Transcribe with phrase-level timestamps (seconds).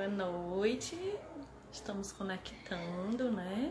[0.00, 0.96] Boa noite.
[1.70, 3.70] Estamos conectando, né?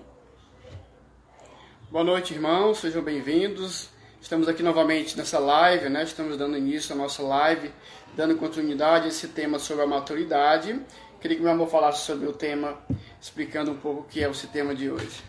[1.90, 2.78] Boa noite, irmãos.
[2.78, 3.90] Sejam bem-vindos.
[4.22, 6.04] Estamos aqui novamente nessa live, né?
[6.04, 7.74] Estamos dando início à nossa live,
[8.16, 10.80] dando continuidade a esse tema sobre a maturidade.
[11.20, 12.78] Queria que meu amor falasse sobre o tema,
[13.20, 15.24] explicando um pouco o que é esse tema de hoje.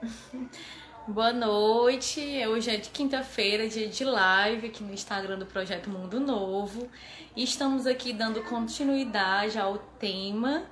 [1.08, 2.20] Boa noite.
[2.46, 6.88] Hoje é de quinta-feira, dia de live aqui no Instagram do Projeto Mundo Novo.
[7.34, 10.62] E estamos aqui dando continuidade ao tema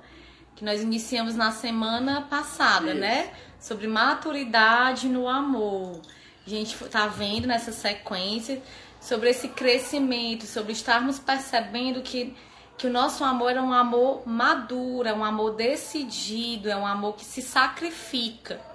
[0.55, 2.99] que nós iniciamos na semana passada, Isso.
[2.99, 3.33] né?
[3.59, 5.99] Sobre maturidade no amor.
[6.45, 8.61] A gente tá vendo nessa sequência
[9.01, 12.35] sobre esse crescimento, sobre estarmos percebendo que,
[12.77, 17.15] que o nosso amor é um amor maduro, é um amor decidido, é um amor
[17.15, 18.68] que se sacrifica.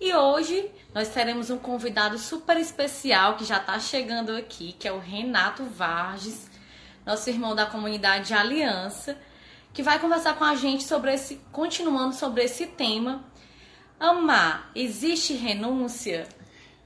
[0.00, 4.92] E hoje nós teremos um convidado super especial que já está chegando aqui, que é
[4.92, 6.48] o Renato Varges,
[7.04, 9.18] nosso irmão da comunidade Aliança
[9.72, 13.24] que vai conversar com a gente sobre esse, continuando sobre esse tema.
[14.00, 16.26] Amar, existe renúncia?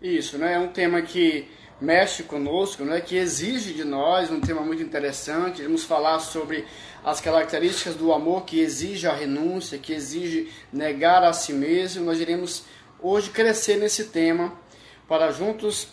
[0.00, 0.54] Isso, né?
[0.54, 1.48] É um tema que
[1.80, 3.00] mexe conosco, né?
[3.00, 5.62] Que exige de nós um tema muito interessante.
[5.62, 6.66] Vamos falar sobre
[7.04, 12.04] as características do amor que exige a renúncia, que exige negar a si mesmo.
[12.04, 12.64] Nós iremos
[13.02, 14.52] hoje crescer nesse tema
[15.08, 15.88] para juntos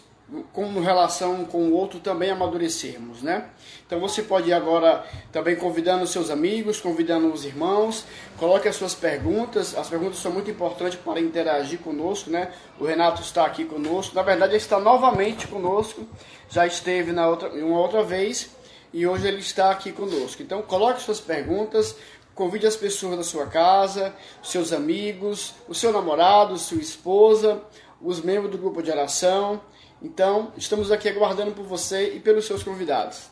[0.54, 3.50] com relação com o outro também amadurecermos, né?
[3.86, 8.06] Então você pode ir agora também convidando seus amigos, convidando os irmãos,
[8.38, 12.52] coloque as suas perguntas, as perguntas são muito importantes para interagir conosco, né?
[12.80, 16.08] O Renato está aqui conosco, na verdade ele está novamente conosco,
[16.48, 18.52] já esteve na outra, uma outra vez
[18.94, 20.44] e hoje ele está aqui conosco.
[20.44, 21.96] Então coloque suas perguntas,
[22.40, 27.62] convide as pessoas da sua casa, seus amigos, o seu namorado, sua esposa,
[28.02, 29.62] os membros do grupo de oração,
[30.02, 33.30] então, estamos aqui aguardando por você e pelos seus convidados.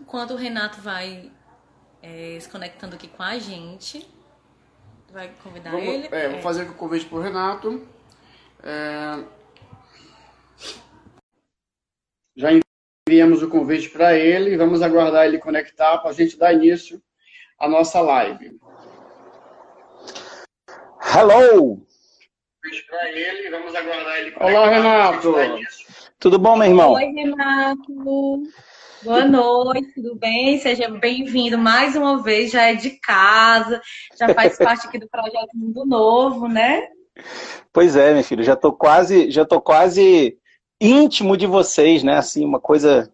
[0.00, 1.30] Enquanto o Renato vai
[2.02, 4.08] é, se conectando aqui com a gente,
[5.12, 6.08] vai convidar Vamos, ele.
[6.10, 6.42] É, vou é.
[6.42, 7.86] fazer o convite para o Renato.
[8.62, 9.24] É...
[12.36, 12.48] Já
[13.08, 17.00] enviamos o convite para ele e vamos aguardar ele conectar para a gente dar início
[17.56, 18.58] à nossa live.
[21.14, 21.86] Hello!
[22.88, 23.48] para ele.
[23.48, 24.34] Vamos aguardar ele.
[24.40, 25.36] Olá, Renato.
[26.18, 26.94] Tudo bom, meu irmão?
[26.94, 28.42] Oi, Renato.
[29.04, 30.58] Boa noite, tudo bem?
[30.58, 32.50] Seja bem-vindo mais uma vez.
[32.50, 33.80] Já é de casa,
[34.18, 36.88] já faz parte aqui do projeto Mundo Novo, né?
[37.72, 38.42] Pois é, meu filho.
[38.42, 40.36] Já tô quase, já tô quase
[40.80, 42.16] íntimo de vocês, né?
[42.16, 43.12] Assim, uma coisa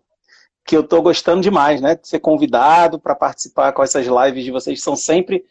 [0.65, 1.95] que eu tô gostando demais, né?
[1.97, 5.45] De ser convidado para participar com essas lives de vocês são sempre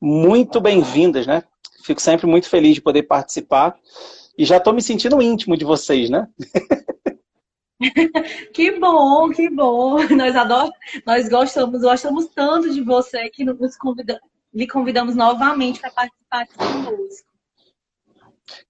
[0.00, 1.42] muito bem-vindas, né?
[1.84, 3.76] Fico sempre muito feliz de poder participar.
[4.36, 6.28] E já estou me sentindo íntimo de vocês, né?
[8.52, 9.96] que bom, que bom.
[10.08, 10.74] Nós adoramos,
[11.06, 14.20] nós gostamos, gostamos tanto de você que nos convida,
[14.52, 17.34] lhe convidamos novamente para participar aqui conosco.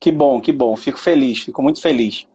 [0.01, 0.77] Que bom, que bom.
[0.77, 2.27] Fico feliz, fico muito feliz.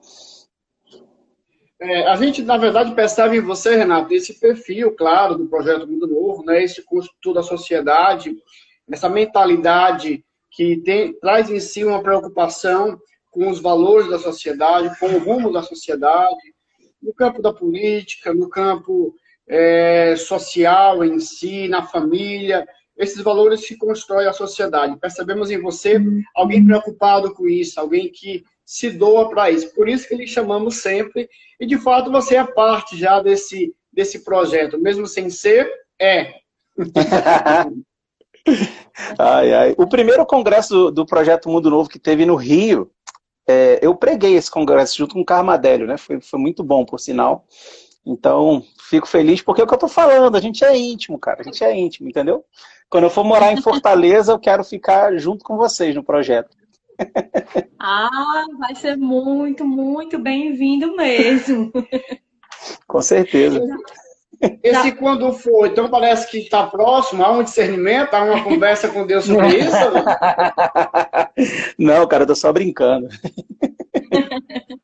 [1.81, 6.07] É, a gente, na verdade, percebe em você, Renato, esse perfil, claro, do Projeto Mundo
[6.07, 8.35] Novo, né, esse construtor da sociedade,
[8.91, 12.99] essa mentalidade que tem, traz em si uma preocupação
[13.31, 16.53] com os valores da sociedade, com o rumo da sociedade,
[17.01, 19.15] no campo da política, no campo
[19.47, 22.67] é, social em si, na família,
[22.97, 24.99] esses valores que constroem a sociedade.
[24.99, 25.97] Percebemos em você
[26.35, 29.73] alguém preocupado com isso, alguém que se doa para isso.
[29.73, 31.27] Por isso que lhe chamamos sempre,
[31.59, 35.67] e de fato você é parte já desse, desse projeto, mesmo sem ser,
[35.99, 36.35] é.
[39.17, 39.75] ai, ai.
[39.75, 42.91] O primeiro congresso do, do, Projeto Mundo Novo que teve no Rio,
[43.47, 45.97] é, eu preguei esse congresso junto com o Carmadélio, né?
[45.97, 47.47] Foi, foi muito bom, por sinal.
[48.05, 51.41] Então, fico feliz porque é o que eu tô falando, a gente é íntimo, cara,
[51.41, 52.45] a gente é íntimo, entendeu?
[52.87, 56.58] Quando eu for morar em Fortaleza, eu quero ficar junto com vocês no projeto.
[57.79, 61.71] Ah, vai ser muito, muito bem-vindo mesmo.
[62.87, 63.61] Com certeza.
[64.63, 69.05] Esse quando for, então parece que está próximo, há um discernimento, há uma conversa com
[69.05, 69.75] Deus sobre isso?
[71.77, 73.09] Não, cara, eu tô só brincando.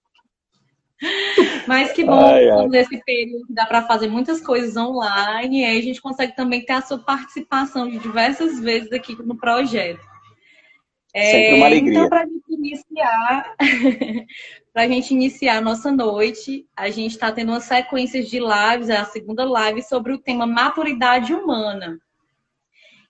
[1.67, 2.67] Mas que bom, ai, ai.
[2.67, 6.73] nesse período dá para fazer muitas coisas online e aí a gente consegue também ter
[6.73, 10.14] a sua participação de diversas vezes aqui no projeto.
[11.15, 11.93] Sempre uma é, alegria.
[11.93, 13.55] Então, para a gente iniciar,
[14.73, 18.89] para a gente iniciar a nossa noite, a gente está tendo uma sequência de lives,
[18.89, 21.97] é a segunda live sobre o tema maturidade humana.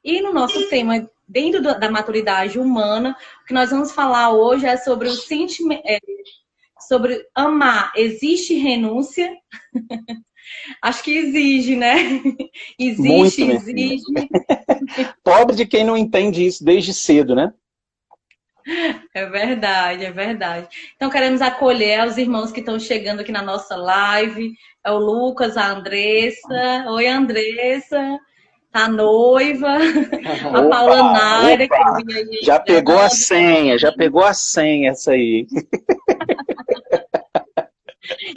[0.03, 4.77] E no nosso tema, dentro da maturidade humana, o que nós vamos falar hoje é
[4.77, 5.97] sobre o sentimento, é,
[6.87, 7.91] sobre amar.
[7.95, 9.35] Existe renúncia?
[10.79, 12.21] Acho que exige, né?
[12.77, 14.03] Existe, Muito, exige.
[15.23, 17.51] Pobre de quem não entende isso desde cedo, né?
[19.13, 20.67] É verdade, é verdade.
[20.95, 24.53] Então queremos acolher os irmãos que estão chegando aqui na nossa live.
[24.83, 26.85] É o Lucas, a Andressa.
[26.89, 28.19] Oi, Andressa.
[28.73, 34.91] A noiva, a opa, Paula Naira, que já pegou a senha, já pegou a senha
[34.91, 35.47] essa aí.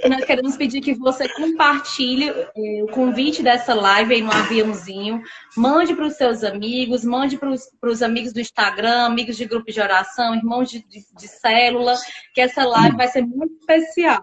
[0.08, 5.22] nós queremos pedir que você compartilhe eh, o convite dessa live aí no aviãozinho.
[5.56, 7.50] Mande para os seus amigos, mande para
[7.90, 11.96] os amigos do Instagram, amigos de grupo de oração, irmãos de, de, de célula,
[12.34, 14.22] que essa live vai ser muito especial.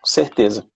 [0.00, 0.66] Com certeza.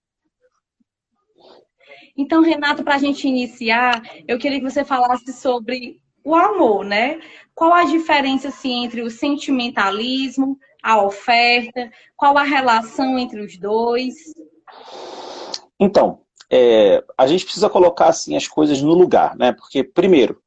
[2.17, 7.21] Então, Renato, para a gente iniciar, eu queria que você falasse sobre o amor, né?
[7.55, 11.91] Qual a diferença assim, entre o sentimentalismo, a oferta?
[12.17, 14.15] Qual a relação entre os dois?
[15.81, 19.51] Então, é, a gente precisa colocar assim as coisas no lugar, né?
[19.51, 20.41] Porque, primeiro,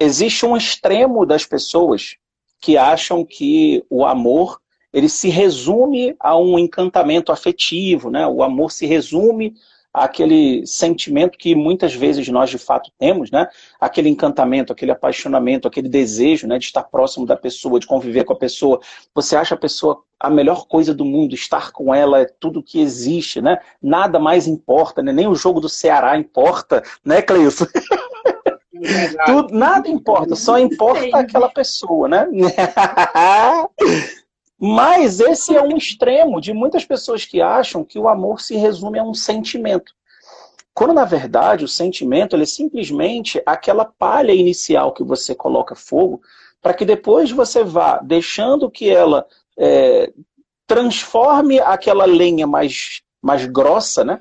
[0.00, 2.16] existe um extremo das pessoas
[2.58, 4.58] que acham que o amor
[4.94, 8.26] ele se resume a um encantamento afetivo, né?
[8.26, 9.54] O amor se resume
[9.92, 13.46] aquele sentimento que muitas vezes nós de fato temos, né?
[13.78, 18.32] Aquele encantamento, aquele apaixonamento, aquele desejo, né, de estar próximo da pessoa, de conviver com
[18.32, 18.80] a pessoa.
[19.14, 22.80] Você acha a pessoa a melhor coisa do mundo, estar com ela é tudo que
[22.80, 23.58] existe, né?
[23.82, 25.12] Nada mais importa, né?
[25.12, 27.66] Nem o jogo do Ceará importa, né, Cleilson?
[29.26, 32.26] Tudo, nada importa, só importa aquela pessoa, né?
[34.64, 38.96] Mas esse é um extremo de muitas pessoas que acham que o amor se resume
[38.96, 39.92] a um sentimento.
[40.72, 46.22] Quando, na verdade, o sentimento é simplesmente aquela palha inicial que você coloca fogo,
[46.60, 49.26] para que depois você vá deixando que ela
[49.58, 50.12] é,
[50.64, 54.20] transforme aquela lenha mais, mais grossa, né?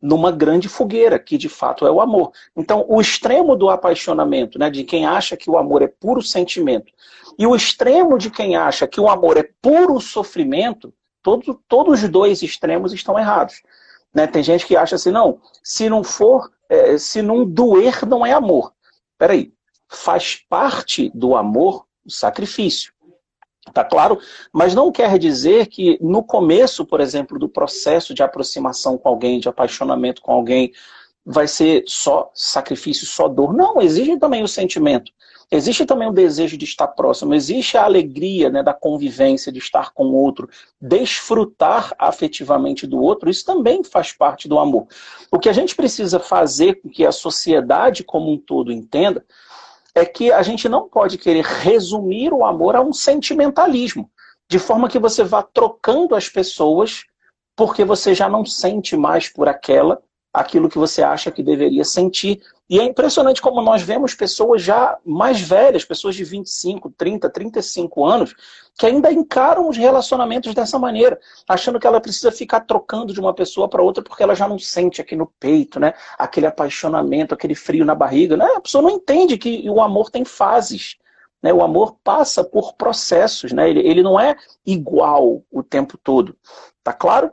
[0.00, 2.32] Numa grande fogueira, que de fato é o amor.
[2.56, 6.92] Então, o extremo do apaixonamento, né, de quem acha que o amor é puro sentimento,
[7.38, 10.92] e o extremo de quem acha que o amor é puro sofrimento,
[11.22, 13.62] todo, todos os dois extremos estão errados.
[14.14, 14.26] Né?
[14.26, 18.32] Tem gente que acha assim, não, se não for, é, se não doer, não é
[18.32, 18.72] amor.
[19.18, 19.52] Peraí,
[19.88, 22.92] faz parte do amor o sacrifício.
[23.72, 24.18] Tá claro?
[24.52, 29.40] Mas não quer dizer que no começo, por exemplo, do processo de aproximação com alguém,
[29.40, 30.72] de apaixonamento com alguém,
[31.24, 33.52] vai ser só sacrifício, só dor.
[33.54, 35.12] Não, exige também o sentimento.
[35.52, 39.92] Existe também o desejo de estar próximo, existe a alegria né, da convivência, de estar
[39.92, 40.48] com o outro,
[40.80, 44.86] desfrutar afetivamente do outro, isso também faz parte do amor.
[45.28, 49.24] O que a gente precisa fazer com que a sociedade como um todo entenda
[50.00, 54.10] é que a gente não pode querer resumir o amor a um sentimentalismo,
[54.48, 57.04] de forma que você vá trocando as pessoas
[57.54, 60.02] porque você já não sente mais por aquela
[60.32, 62.40] aquilo que você acha que deveria sentir.
[62.68, 68.06] E é impressionante como nós vemos pessoas já mais velhas, pessoas de 25, 30, 35
[68.06, 68.34] anos,
[68.78, 71.18] que ainda encaram os relacionamentos dessa maneira,
[71.48, 74.58] achando que ela precisa ficar trocando de uma pessoa para outra porque ela já não
[74.58, 75.94] sente aqui no peito, né?
[76.16, 78.36] Aquele apaixonamento, aquele frio na barriga.
[78.36, 78.46] Né?
[78.54, 80.96] A pessoa não entende que o amor tem fases.
[81.42, 81.52] Né?
[81.52, 83.68] O amor passa por processos, né?
[83.68, 86.36] ele, ele não é igual o tempo todo.
[86.84, 87.32] Tá claro?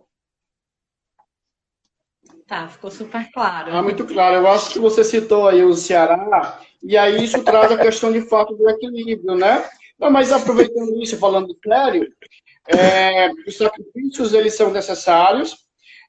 [2.47, 3.75] Tá, ficou super claro.
[3.75, 4.37] Ah, muito claro.
[4.37, 8.21] Eu acho que você citou aí o Ceará, e aí isso traz a questão de
[8.21, 9.69] fato do equilíbrio, né?
[9.99, 12.07] Não, mas aproveitando isso, falando sério,
[12.69, 15.57] é, os sacrifícios eles são necessários,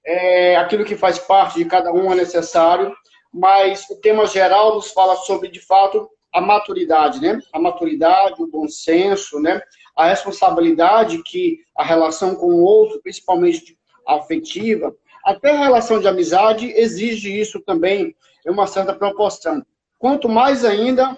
[0.07, 2.95] é, aquilo que faz parte de cada um é necessário,
[3.33, 7.41] mas o tema geral nos fala sobre, de fato, a maturidade, né?
[7.53, 9.61] A maturidade, o bom senso, né?
[9.97, 13.77] A responsabilidade que a relação com o outro, principalmente
[14.07, 14.95] afetiva,
[15.29, 18.17] até a relação de amizade exige isso também
[18.47, 19.63] em uma certa proporção.
[19.99, 21.15] Quanto mais ainda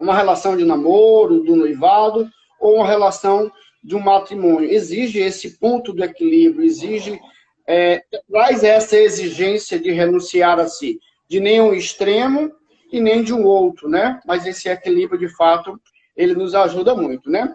[0.00, 3.52] uma relação de namoro, do noivado, ou uma relação
[3.84, 4.70] de um matrimônio.
[4.70, 7.20] Exige esse ponto do equilíbrio, exige,
[7.68, 12.50] é, traz essa exigência de renunciar a si, de nenhum extremo
[12.90, 14.18] e nem de um outro, né?
[14.26, 15.78] Mas esse equilíbrio, de fato,
[16.16, 17.54] ele nos ajuda muito, né?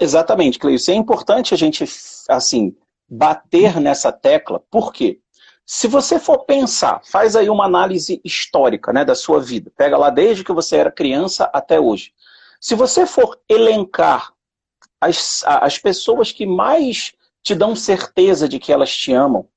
[0.00, 0.92] Exatamente, Cleison.
[0.92, 1.84] É importante a gente,
[2.28, 2.74] assim,
[3.06, 5.20] bater nessa tecla, por quê?
[5.66, 10.10] Se você for pensar, faz aí uma análise histórica né, da sua vida, pega lá
[10.10, 12.12] desde que você era criança até hoje.
[12.60, 14.32] Se você for elencar
[15.00, 19.48] as, as pessoas que mais te dão certeza de que elas te amam,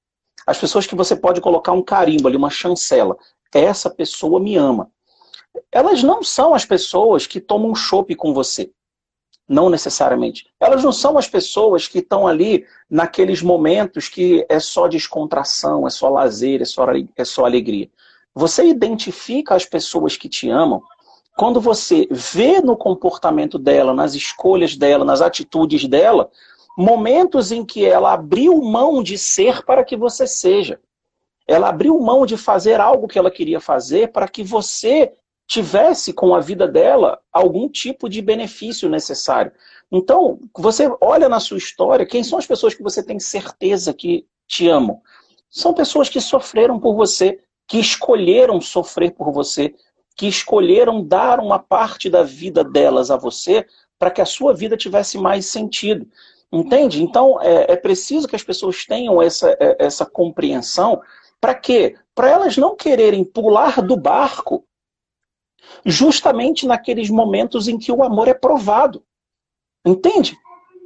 [0.46, 3.18] as pessoas que você pode colocar um carimbo ali, uma chancela,
[3.52, 4.92] essa pessoa me ama.
[5.72, 8.72] Elas não são as pessoas que tomam chopp com você.
[9.48, 10.48] Não necessariamente.
[10.60, 15.90] Elas não são as pessoas que estão ali naqueles momentos que é só descontração, é
[15.90, 16.86] só lazer, é só,
[17.16, 17.90] é só alegria.
[18.34, 20.82] Você identifica as pessoas que te amam
[21.36, 26.30] quando você vê no comportamento dela, nas escolhas dela, nas atitudes dela,
[26.78, 30.80] momentos em que ela abriu mão de ser para que você seja.
[31.48, 35.12] Ela abriu mão de fazer algo que ela queria fazer para que você
[35.48, 39.52] tivesse com a vida dela algum tipo de benefício necessário.
[39.92, 44.26] Então, você olha na sua história, quem são as pessoas que você tem certeza que
[44.48, 45.02] te amam?
[45.50, 49.74] São pessoas que sofreram por você, que escolheram sofrer por você,
[50.16, 53.66] que escolheram dar uma parte da vida delas a você
[54.00, 56.08] para que a sua vida tivesse mais sentido.
[56.52, 57.02] Entende?
[57.02, 61.02] Então, é, é preciso que as pessoas tenham essa, é, essa compreensão.
[61.40, 61.96] Para quê?
[62.14, 64.64] Para elas não quererem pular do barco
[65.86, 69.04] justamente naqueles momentos em que o amor é provado.
[69.86, 70.38] Entende?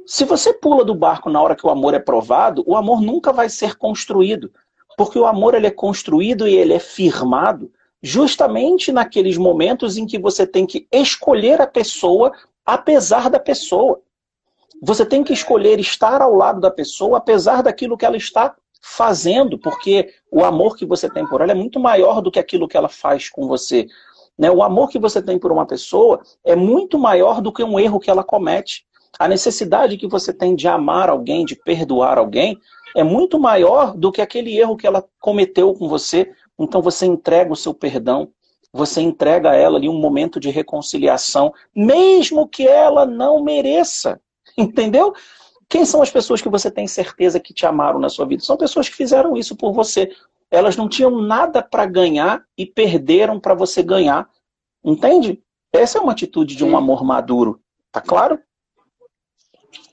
[0.06, 3.32] Se você pula do barco na hora que o amor é provado, o amor nunca
[3.32, 4.50] vai ser construído.
[4.96, 7.70] Porque o amor ele é construído e ele é firmado
[8.02, 12.32] justamente naqueles momentos em que você tem que escolher a pessoa
[12.64, 14.00] apesar da pessoa.
[14.82, 19.58] Você tem que escolher estar ao lado da pessoa apesar daquilo que ela está fazendo,
[19.58, 22.76] porque o amor que você tem por ela é muito maior do que aquilo que
[22.76, 23.86] ela faz com você.
[24.38, 24.50] Né?
[24.50, 27.98] O amor que você tem por uma pessoa é muito maior do que um erro
[27.98, 28.86] que ela comete.
[29.18, 32.56] A necessidade que você tem de amar alguém, de perdoar alguém,
[32.94, 36.30] é muito maior do que aquele erro que ela cometeu com você.
[36.58, 38.28] Então você entrega o seu perdão,
[38.72, 44.20] você entrega a ela ali um momento de reconciliação, mesmo que ela não mereça.
[44.56, 45.12] Entendeu?
[45.68, 48.42] Quem são as pessoas que você tem certeza que te amaram na sua vida?
[48.42, 50.10] São pessoas que fizeram isso por você.
[50.50, 54.28] Elas não tinham nada para ganhar e perderam para você ganhar.
[54.84, 55.42] Entende?
[55.72, 57.60] Essa é uma atitude de um amor maduro.
[57.92, 58.40] Tá claro?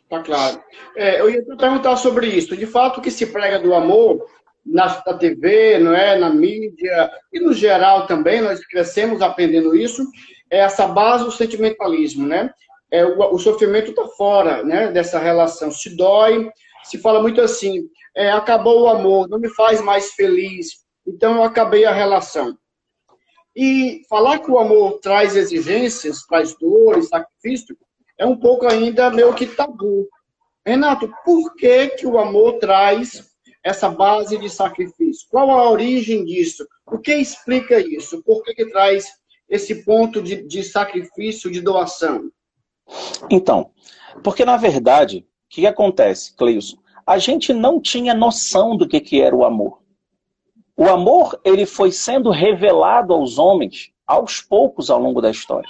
[0.10, 0.62] Tá claro.
[0.96, 2.56] É, eu ia perguntar sobre isso.
[2.56, 4.26] De fato, o que se prega do amor
[4.66, 10.04] na, na TV, não é, na mídia e no geral também, nós crescemos aprendendo isso,
[10.50, 12.52] é essa base do sentimentalismo, né?
[12.92, 15.72] É, o, o sofrimento está fora né, dessa relação.
[15.72, 16.50] Se dói,
[16.86, 21.44] se fala muito assim, é, acabou o amor, não me faz mais feliz, então eu
[21.44, 22.58] acabei a relação.
[23.56, 27.78] E falar que o amor traz exigências, traz dores, sacrifício,
[28.18, 30.08] é um pouco ainda meio que tabu.
[30.66, 33.24] Renato, por que, que o amor traz
[33.64, 35.28] essa base de sacrifício?
[35.30, 36.68] Qual a origem disso?
[36.86, 38.22] O que explica isso?
[38.24, 39.08] Por que, que traz
[39.50, 42.30] esse ponto de, de sacrifício, de doação?
[43.30, 43.72] Então,
[44.24, 45.26] porque na verdade,
[45.56, 46.78] que, que acontece, Cleilson?
[47.06, 49.80] a gente não tinha noção do que, que era o amor.
[50.76, 55.70] O amor ele foi sendo revelado aos homens aos poucos ao longo da história.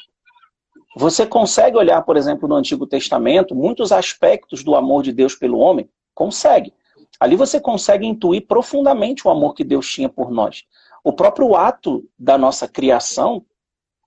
[0.98, 5.60] Você consegue olhar, por exemplo, no Antigo Testamento, muitos aspectos do amor de Deus pelo
[5.60, 5.90] homem?
[6.14, 6.74] Consegue.
[7.20, 10.64] Ali você consegue intuir profundamente o amor que Deus tinha por nós.
[11.04, 13.46] O próprio ato da nossa criação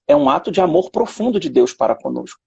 [0.06, 2.40] é um ato de amor profundo de Deus para conosco.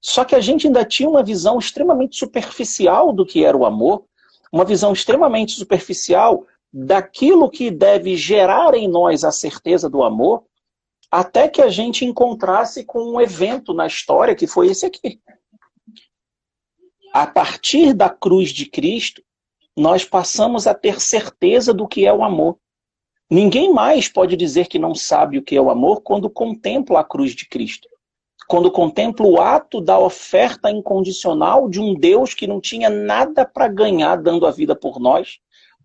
[0.00, 4.04] Só que a gente ainda tinha uma visão extremamente superficial do que era o amor,
[4.52, 10.44] uma visão extremamente superficial daquilo que deve gerar em nós a certeza do amor,
[11.10, 15.20] até que a gente encontrasse com um evento na história que foi esse aqui.
[17.12, 19.22] A partir da cruz de Cristo,
[19.76, 22.58] nós passamos a ter certeza do que é o amor.
[23.30, 27.04] Ninguém mais pode dizer que não sabe o que é o amor quando contempla a
[27.04, 27.88] cruz de Cristo
[28.48, 33.68] quando contemplo o ato da oferta incondicional de um Deus que não tinha nada para
[33.68, 35.38] ganhar dando a vida por nós,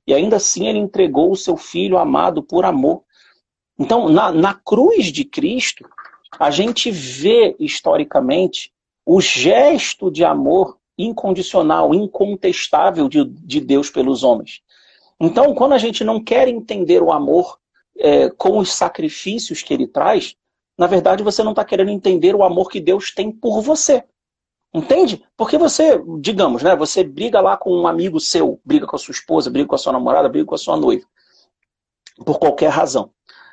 [0.06, 3.04] e ainda assim ele entregou o seu filho amado por amor.
[3.80, 5.88] Então, na, na cruz de Cristo,
[6.40, 8.72] a gente vê historicamente
[9.06, 14.62] o gesto de amor incondicional, incontestável de, de Deus pelos homens.
[15.20, 17.58] Então, quando a gente não quer entender o amor
[17.98, 20.36] é, com os sacrifícios que ele traz,
[20.82, 24.04] na verdade você não está querendo entender o amor que Deus tem por você.
[24.74, 25.24] Entende?
[25.38, 29.12] Porque você, digamos, né, você briga lá com um amigo seu, briga com a sua
[29.12, 31.06] esposa, briga com a sua namorada, briga com a sua noiva,
[32.26, 33.12] por qualquer razão.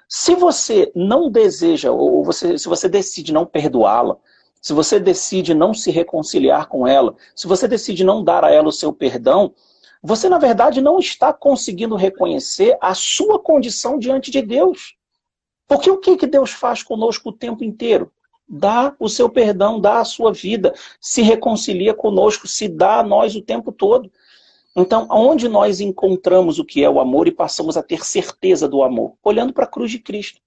[0.08, 4.16] Se você não deseja, ou você, se você decide não perdoá-la,
[4.62, 8.68] se você decide não se reconciliar com ela, se você decide não dar a ela
[8.68, 9.52] o seu perdão,
[10.02, 14.96] você na verdade não está conseguindo reconhecer a sua condição diante de Deus.
[15.68, 18.10] Porque o que, que Deus faz conosco o tempo inteiro?
[18.48, 23.36] Dá o seu perdão, dá a sua vida, se reconcilia conosco, se dá a nós
[23.36, 24.10] o tempo todo.
[24.74, 28.82] Então, onde nós encontramos o que é o amor e passamos a ter certeza do
[28.82, 29.14] amor?
[29.22, 30.40] Olhando para a cruz de Cristo.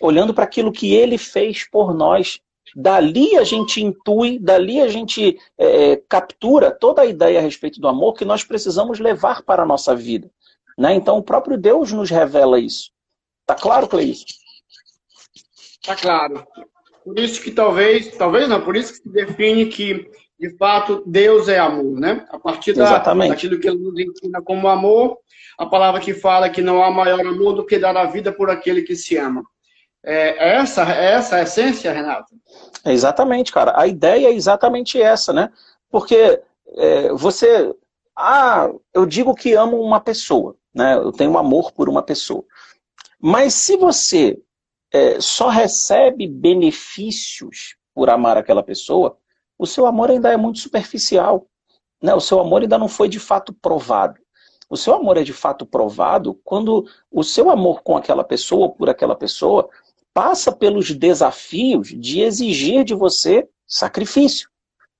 [0.00, 2.38] Olhando para aquilo que ele fez por nós.
[2.76, 7.88] dali a gente intui, dali a gente é, captura toda a ideia a respeito do
[7.88, 10.30] amor que nós precisamos levar para a nossa vida.
[10.76, 10.94] Né?
[10.94, 12.90] Então o próprio Deus nos revela isso.
[13.46, 14.24] Tá claro, Cleis?
[15.84, 16.46] Tá claro.
[17.04, 20.08] Por isso que talvez, talvez não, por isso que se define que,
[20.38, 22.24] de fato, Deus é amor, né?
[22.30, 25.18] A partir da, daquilo que ele nos ensina como amor,
[25.58, 28.50] a palavra que fala que não há maior amor do que dar a vida por
[28.50, 29.42] aquele que se ama.
[30.04, 32.34] É essa, é essa a essência, Renato?
[32.84, 33.72] exatamente, cara.
[33.76, 35.50] A ideia é exatamente essa, né?
[35.90, 36.40] Porque
[36.76, 37.72] é, você.
[38.16, 40.96] Ah, eu digo que amo uma pessoa, né?
[40.96, 42.44] Eu tenho amor por uma pessoa.
[43.20, 44.38] Mas se você
[44.92, 49.16] é, só recebe benefícios por amar aquela pessoa,
[49.58, 51.46] o seu amor ainda é muito superficial.
[52.02, 52.14] Né?
[52.14, 54.20] O seu amor ainda não foi de fato provado.
[54.68, 58.88] O seu amor é de fato provado quando o seu amor com aquela pessoa, por
[58.88, 59.68] aquela pessoa,
[60.14, 64.48] passa pelos desafios de exigir de você sacrifício.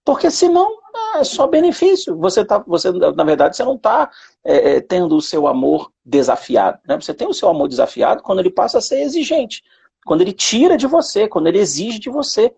[0.04, 0.78] Porque senão
[1.16, 2.16] é só benefício.
[2.18, 4.10] Você tá, você, na verdade, você não está
[4.44, 6.78] é, é, tendo o seu amor desafiado.
[6.86, 7.00] Né?
[7.00, 9.62] Você tem o seu amor desafiado quando ele passa a ser exigente.
[10.04, 12.54] Quando ele tira de você, quando ele exige de você.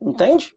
[0.00, 0.54] Entende?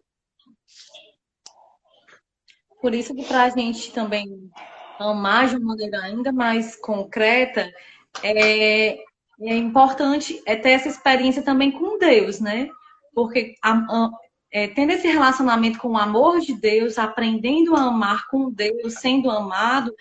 [2.80, 4.50] Por isso que para a gente também
[4.98, 7.72] amar de uma maneira ainda mais concreta,
[8.22, 8.98] é,
[9.40, 12.68] é importante é ter essa experiência também com Deus, né?
[13.14, 14.10] Porque a, a,
[14.52, 19.30] é, tendo esse relacionamento com o amor de Deus, aprendendo a amar com Deus, sendo
[19.30, 19.92] amado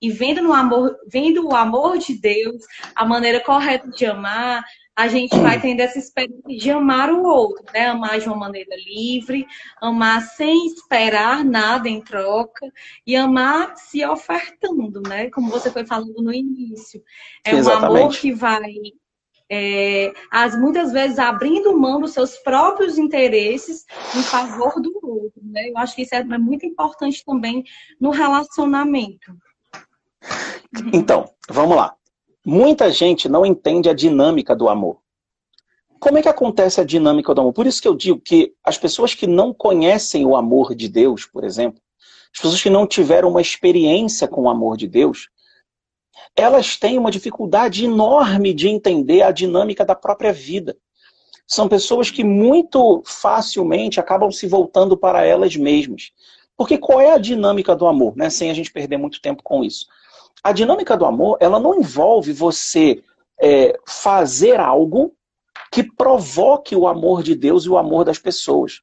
[0.00, 2.62] e vendo no amor, vendo o amor de Deus,
[2.94, 4.62] a maneira correta de amar,
[4.94, 7.86] a gente vai tendo essa experiência de amar o outro, né?
[7.86, 9.46] Amar de uma maneira livre,
[9.80, 12.70] amar sem esperar nada em troca
[13.06, 15.30] e amar se ofertando, né?
[15.30, 17.02] Como você foi falando no início.
[17.44, 17.92] É Exatamente.
[17.92, 18.74] um amor que vai
[19.54, 23.84] é, as, muitas vezes abrindo mão dos seus próprios interesses
[24.16, 25.42] em favor do outro.
[25.42, 25.68] Né?
[25.68, 27.62] Eu acho que isso é muito importante também
[28.00, 29.36] no relacionamento.
[30.90, 31.94] Então, vamos lá.
[32.44, 34.98] Muita gente não entende a dinâmica do amor.
[36.00, 37.52] Como é que acontece a dinâmica do amor?
[37.52, 41.24] Por isso que eu digo que as pessoas que não conhecem o amor de Deus,
[41.24, 41.80] por exemplo,
[42.34, 45.28] as pessoas que não tiveram uma experiência com o amor de Deus,
[46.34, 50.76] elas têm uma dificuldade enorme de entender a dinâmica da própria vida.
[51.46, 56.10] São pessoas que muito facilmente acabam se voltando para elas mesmas.
[56.56, 58.30] Porque qual é a dinâmica do amor, né?
[58.30, 59.86] Sem a gente perder muito tempo com isso.
[60.44, 63.02] A dinâmica do amor, ela não envolve você
[63.40, 65.14] é, fazer algo
[65.70, 68.80] que provoque o amor de Deus e o amor das pessoas.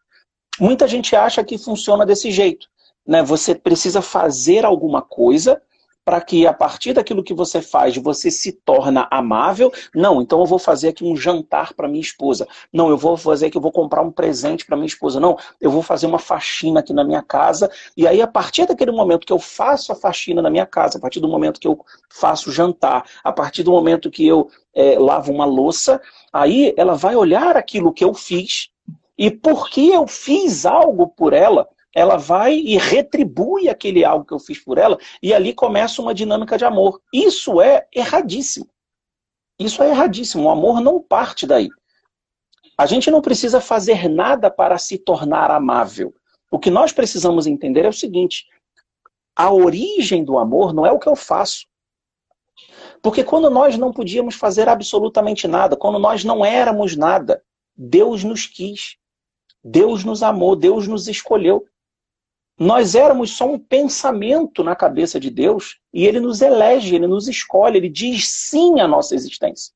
[0.59, 2.67] Muita gente acha que funciona desse jeito.
[3.05, 3.21] Né?
[3.23, 5.61] Você precisa fazer alguma coisa
[6.09, 9.71] para que a partir daquilo que você faz, você se torna amável.
[9.93, 12.47] Não, então eu vou fazer aqui um jantar para minha esposa.
[12.73, 15.19] Não, eu vou fazer que eu vou comprar um presente para minha esposa.
[15.19, 17.69] Não, eu vou fazer uma faxina aqui na minha casa.
[17.95, 21.01] E aí, a partir daquele momento que eu faço a faxina na minha casa, a
[21.01, 24.97] partir do momento que eu faço o jantar, a partir do momento que eu é,
[24.97, 26.01] lavo uma louça,
[26.33, 28.71] aí ela vai olhar aquilo que eu fiz
[29.15, 31.67] e porque eu fiz algo por ela,
[31.99, 36.13] ela vai e retribui aquele algo que eu fiz por ela, e ali começa uma
[36.13, 37.01] dinâmica de amor.
[37.13, 38.67] Isso é erradíssimo.
[39.59, 40.45] Isso é erradíssimo.
[40.45, 41.67] O amor não parte daí.
[42.77, 46.13] A gente não precisa fazer nada para se tornar amável.
[46.49, 48.45] O que nós precisamos entender é o seguinte:
[49.35, 51.67] a origem do amor não é o que eu faço.
[53.01, 57.43] Porque quando nós não podíamos fazer absolutamente nada, quando nós não éramos nada,
[57.75, 58.97] Deus nos quis.
[59.63, 61.65] Deus nos amou, Deus nos escolheu.
[62.59, 67.29] Nós éramos só um pensamento na cabeça de Deus e ele nos elege, ele nos
[67.29, 69.73] escolhe, ele diz sim à nossa existência.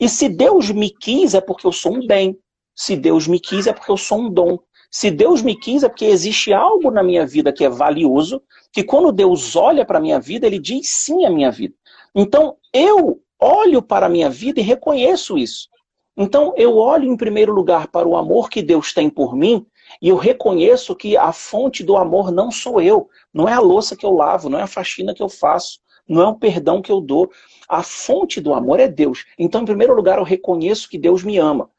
[0.00, 2.38] E se Deus me quis é porque eu sou um bem.
[2.76, 4.58] Se Deus me quis é porque eu sou um dom.
[4.88, 8.40] Se Deus me quis é porque existe algo na minha vida que é valioso,
[8.72, 11.74] que quando Deus olha para a minha vida, ele diz sim à minha vida.
[12.14, 15.68] Então, eu olho para a minha vida e reconheço isso.
[16.16, 19.66] Então, eu olho em primeiro lugar para o amor que Deus tem por mim
[20.02, 23.94] e eu reconheço que a fonte do amor não sou eu, não é a louça
[23.94, 26.90] que eu lavo, não é a faxina que eu faço, não é o perdão que
[26.90, 27.30] eu dou.
[27.68, 29.24] A fonte do amor é Deus.
[29.38, 31.70] Então, em primeiro lugar, eu reconheço que Deus me ama.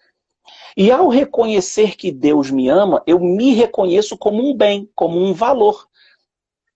[0.78, 5.34] E ao reconhecer que Deus me ama, eu me reconheço como um bem, como um
[5.34, 5.86] valor.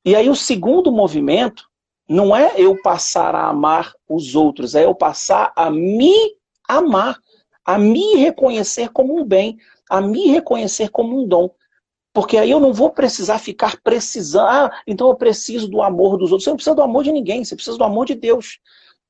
[0.03, 1.63] E aí o segundo movimento
[2.09, 6.13] não é eu passar a amar os outros, é eu passar a me
[6.67, 7.17] amar,
[7.65, 9.57] a me reconhecer como um bem
[9.89, 11.49] a me reconhecer como um dom.
[12.13, 16.31] Porque aí eu não vou precisar ficar precisando, ah, então eu preciso do amor dos
[16.31, 16.45] outros.
[16.45, 18.59] Você não precisa do amor de ninguém, você precisa do amor de Deus.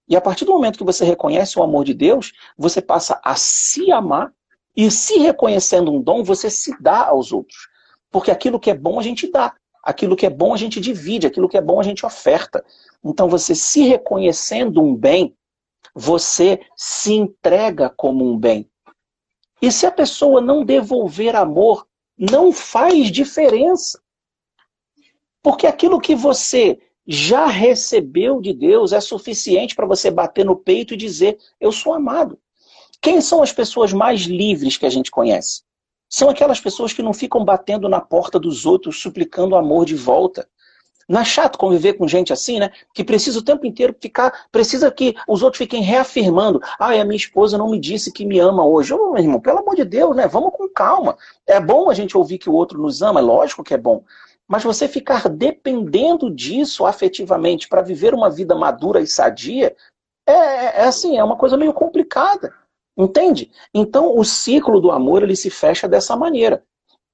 [0.10, 3.36] E a partir do momento que você reconhece o amor de Deus, você passa a
[3.36, 4.34] se amar
[4.76, 7.68] E se reconhecendo um dom, você se dá aos outros.
[8.12, 9.56] Porque aquilo que é bom a gente dá.
[9.84, 11.26] Aquilo que é bom a gente divide.
[11.26, 12.64] Aquilo que é bom a gente oferta.
[13.04, 15.36] Então você se reconhecendo um bem,
[15.96, 18.70] você se entrega como um bem.
[19.62, 24.02] E se a pessoa não devolver amor, não faz diferença.
[25.42, 30.94] Porque aquilo que você já recebeu de Deus é suficiente para você bater no peito
[30.94, 32.38] e dizer: Eu sou amado.
[33.02, 35.62] Quem são as pessoas mais livres que a gente conhece?
[36.10, 40.50] São aquelas pessoas que não ficam batendo na porta dos outros, suplicando amor de volta.
[41.08, 42.70] Não é chato conviver com gente assim, né?
[42.94, 46.60] Que precisa o tempo inteiro ficar, precisa que os outros fiquem reafirmando.
[46.78, 48.94] Ah, a minha esposa não me disse que me ama hoje.
[48.94, 50.28] Ô, meu irmão, pelo amor de Deus, né?
[50.28, 51.18] Vamos com calma.
[51.46, 54.04] É bom a gente ouvir que o outro nos ama, é lógico que é bom.
[54.48, 59.76] Mas você ficar dependendo disso afetivamente para viver uma vida madura e sadia,
[60.28, 62.54] é, é, assim, é uma coisa meio complicada.
[62.98, 63.52] Entende?
[63.74, 66.64] Então o ciclo do amor ele se fecha dessa maneira.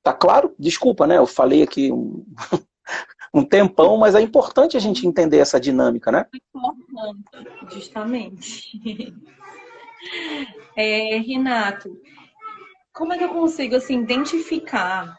[0.01, 0.55] Tá claro?
[0.57, 1.17] Desculpa, né?
[1.17, 2.25] Eu falei aqui um,
[3.33, 6.25] um tempão, mas é importante a gente entender essa dinâmica, né?
[7.71, 9.13] Justamente.
[10.75, 11.95] É, Renato,
[12.91, 15.17] como é que eu consigo assim identificar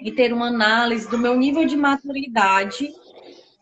[0.00, 2.92] e ter uma análise do meu nível de maturidade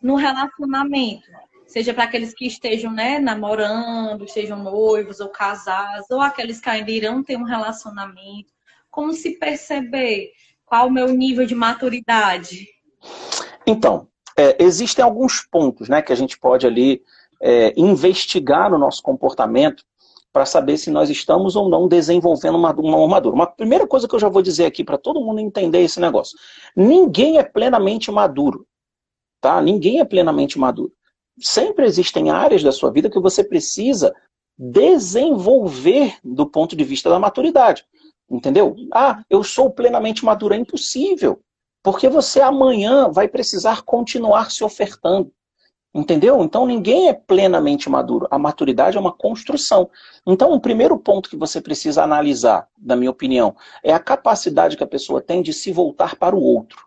[0.01, 1.29] no relacionamento.
[1.67, 6.91] Seja para aqueles que estejam né, namorando, estejam noivos ou casados, ou aqueles que ainda
[6.91, 8.51] irão ter um relacionamento.
[8.89, 10.31] Como se perceber
[10.65, 12.67] qual o meu nível de maturidade?
[13.65, 17.01] Então, é, existem alguns pontos né, que a gente pode ali
[17.41, 19.83] é, investigar no nosso comportamento
[20.31, 23.35] para saber se nós estamos ou não desenvolvendo uma, uma armadura.
[23.35, 26.37] Uma primeira coisa que eu já vou dizer aqui para todo mundo entender esse negócio:
[26.75, 28.65] ninguém é plenamente maduro,
[29.41, 29.61] tá?
[29.61, 30.93] Ninguém é plenamente maduro.
[31.39, 34.13] Sempre existem áreas da sua vida que você precisa
[34.57, 37.83] desenvolver do ponto de vista da maturidade.
[38.29, 38.75] Entendeu?
[38.93, 40.53] Ah, eu sou plenamente maduro.
[40.53, 41.41] É impossível.
[41.83, 45.31] Porque você amanhã vai precisar continuar se ofertando.
[45.93, 46.41] Entendeu?
[46.41, 48.25] Então ninguém é plenamente maduro.
[48.31, 49.89] A maturidade é uma construção.
[50.25, 54.83] Então, o primeiro ponto que você precisa analisar, na minha opinião, é a capacidade que
[54.83, 56.85] a pessoa tem de se voltar para o outro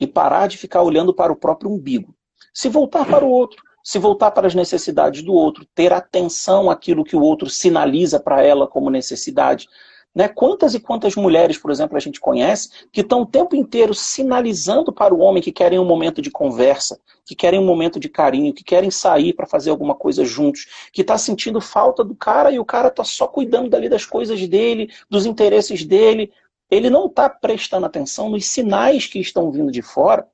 [0.00, 2.12] e parar de ficar olhando para o próprio umbigo.
[2.52, 7.04] Se voltar para o outro, se voltar para as necessidades do outro, ter atenção àquilo
[7.04, 9.68] que o outro sinaliza para ela como necessidade,
[10.14, 10.28] né?
[10.28, 14.92] Quantas e quantas mulheres, por exemplo, a gente conhece que estão o tempo inteiro sinalizando
[14.92, 18.54] para o homem que querem um momento de conversa, que querem um momento de carinho,
[18.54, 22.58] que querem sair para fazer alguma coisa juntos, que está sentindo falta do cara e
[22.58, 26.32] o cara está só cuidando dali das coisas dele, dos interesses dele.
[26.70, 30.26] Ele não está prestando atenção nos sinais que estão vindo de fora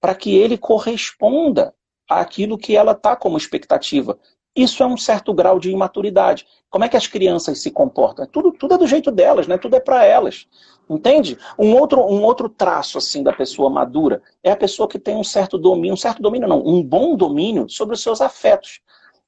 [0.00, 1.74] para que ele corresponda
[2.08, 4.18] àquilo que ela está como expectativa.
[4.54, 6.46] Isso é um certo grau de imaturidade.
[6.68, 8.26] Como é que as crianças se comportam?
[8.26, 9.56] Tudo, tudo é do jeito delas, né?
[9.56, 10.46] Tudo é para elas.
[10.88, 11.38] Entende?
[11.58, 15.24] Um outro, um outro traço assim da pessoa madura é a pessoa que tem um
[15.24, 18.80] certo domínio, um certo domínio não, um bom domínio sobre os seus afetos.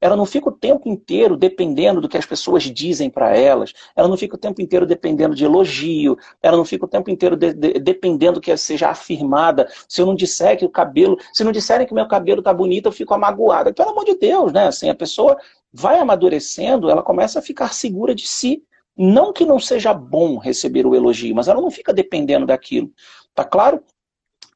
[0.05, 3.73] Ela não fica o tempo inteiro dependendo do que as pessoas dizem para elas.
[3.97, 6.19] Ela não fica o tempo inteiro dependendo de elogio.
[6.43, 9.67] Ela não fica o tempo inteiro de, de, dependendo que seja afirmada.
[9.89, 12.85] Se eu não disser que o cabelo, se não disserem que meu cabelo tá bonito,
[12.85, 13.73] eu fico amagoada.
[13.73, 14.67] Pelo amor de Deus, né?
[14.67, 15.39] Assim, a pessoa
[15.73, 18.63] vai amadurecendo, ela começa a ficar segura de si.
[18.95, 22.93] Não que não seja bom receber o elogio, mas ela não fica dependendo daquilo.
[23.35, 23.83] Tá claro?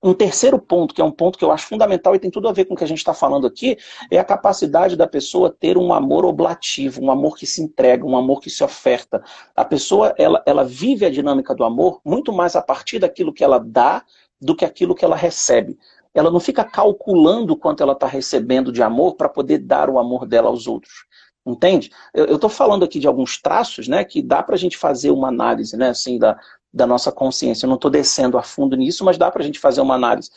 [0.02, 2.52] Um terceiro ponto, que é um ponto que eu acho fundamental e tem tudo a
[2.52, 3.76] ver com o que a gente está falando aqui,
[4.10, 8.16] é a capacidade da pessoa ter um amor oblativo, um amor que se entrega, um
[8.16, 9.22] amor que se oferta.
[9.56, 13.42] A pessoa, ela, ela vive a dinâmica do amor muito mais a partir daquilo que
[13.42, 14.04] ela dá
[14.40, 15.76] do que aquilo que ela recebe.
[16.14, 20.26] Ela não fica calculando quanto ela está recebendo de amor para poder dar o amor
[20.26, 21.06] dela aos outros.
[21.46, 21.90] Entende?
[22.12, 25.28] Eu estou falando aqui de alguns traços, né, que dá para a gente fazer uma
[25.28, 26.38] análise, né, assim, da,
[26.72, 27.64] da nossa consciência.
[27.66, 30.30] Eu não estou descendo a fundo nisso, mas dá para a gente fazer uma análise.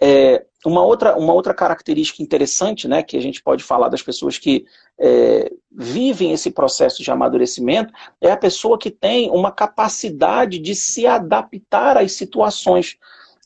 [0.00, 4.38] É, uma, outra, uma outra característica interessante, né, que a gente pode falar das pessoas
[4.38, 4.64] que
[4.98, 11.06] é, vivem esse processo de amadurecimento, é a pessoa que tem uma capacidade de se
[11.06, 12.96] adaptar às situações.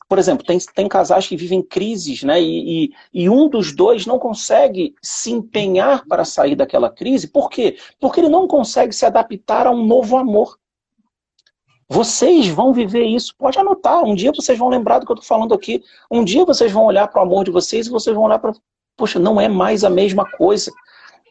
[0.07, 2.41] Por exemplo, tem, tem casais que vivem crises, né?
[2.41, 7.27] E, e, e, um dos dois não consegue se empenhar para sair daquela crise.
[7.27, 7.77] Por quê?
[7.99, 10.57] Porque ele não consegue se adaptar a um novo amor.
[11.89, 13.33] Vocês vão viver isso.
[13.35, 14.03] Pode anotar.
[14.03, 15.83] Um dia vocês vão lembrar do que eu estou falando aqui.
[16.09, 18.53] Um dia vocês vão olhar para o amor de vocês e vocês vão olhar para.
[18.95, 20.71] Poxa, não é mais a mesma coisa.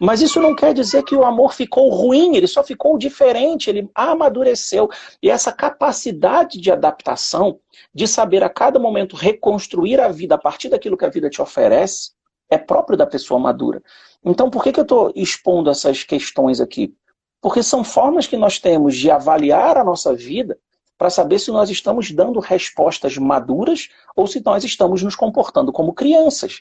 [0.01, 3.90] Mas isso não quer dizer que o amor ficou ruim, ele só ficou diferente, ele
[3.94, 4.88] amadureceu.
[5.23, 7.59] E essa capacidade de adaptação,
[7.92, 11.42] de saber a cada momento reconstruir a vida a partir daquilo que a vida te
[11.42, 12.12] oferece,
[12.51, 13.83] é próprio da pessoa madura.
[14.25, 16.94] Então, por que, que eu estou expondo essas questões aqui?
[17.40, 20.59] Porque são formas que nós temos de avaliar a nossa vida
[20.96, 25.94] para saber se nós estamos dando respostas maduras ou se nós estamos nos comportando como
[25.94, 26.61] crianças.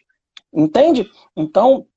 [0.54, 1.10] Entende?
[1.36, 1.88] Então,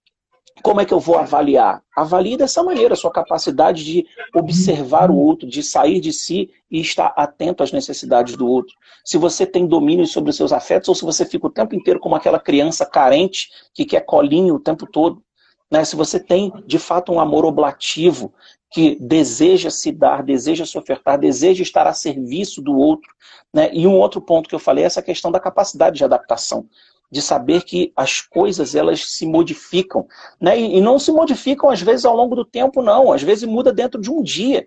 [0.63, 1.83] como é que eu vou avaliar?
[1.97, 6.81] Avalie dessa maneira a sua capacidade de observar o outro, de sair de si e
[6.81, 8.75] estar atento às necessidades do outro.
[9.05, 12.01] Se você tem domínio sobre os seus afetos ou se você fica o tempo inteiro
[12.01, 15.23] como aquela criança carente que quer colinho o tempo todo.
[15.71, 15.85] Né?
[15.85, 18.35] Se você tem, de fato, um amor oblativo
[18.71, 23.13] que deseja se dar, deseja se ofertar, deseja estar a serviço do outro.
[23.53, 23.71] Né?
[23.73, 26.69] E um outro ponto que eu falei é essa questão da capacidade de adaptação
[27.11, 30.07] de saber que as coisas elas se modificam,
[30.41, 30.59] né?
[30.59, 33.11] E, e, não se modificam às vezes ao longo do tempo, não.
[33.11, 34.63] Às vezes muda dentro de um dia.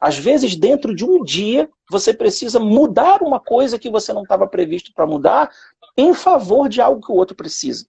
[0.00, 4.46] Às vezes dentro de um dia você precisa mudar uma coisa que você não estava
[4.46, 5.50] previsto para mudar
[5.96, 7.86] em favor de algo que o outro precisa.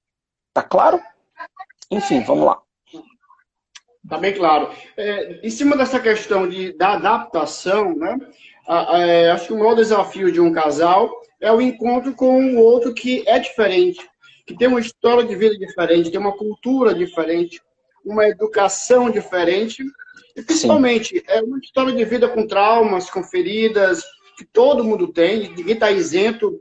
[0.52, 1.00] Tá claro?
[1.92, 2.60] Enfim, vamos lá.
[4.08, 4.70] Tá bem claro.
[4.98, 8.18] É, em cima dessa questão de, da adaptação, né?
[8.68, 12.94] É, acho que o maior desafio de um casal é o encontro com o outro
[12.94, 14.08] que é diferente,
[14.46, 17.62] que tem uma história de vida diferente, tem uma cultura diferente,
[18.06, 19.84] uma educação diferente,
[20.36, 21.24] e principalmente Sim.
[21.28, 24.04] é uma história de vida com traumas, com feridas,
[24.38, 26.60] que todo mundo tem, ninguém está isento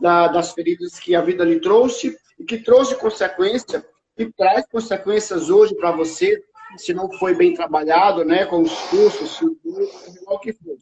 [0.00, 3.84] da, das feridas que a vida lhe trouxe, e que trouxe consequência,
[4.18, 6.42] e traz consequências hoje para você,
[6.76, 9.40] se não foi bem trabalhado, né, com os cursos,
[10.26, 10.76] o que for.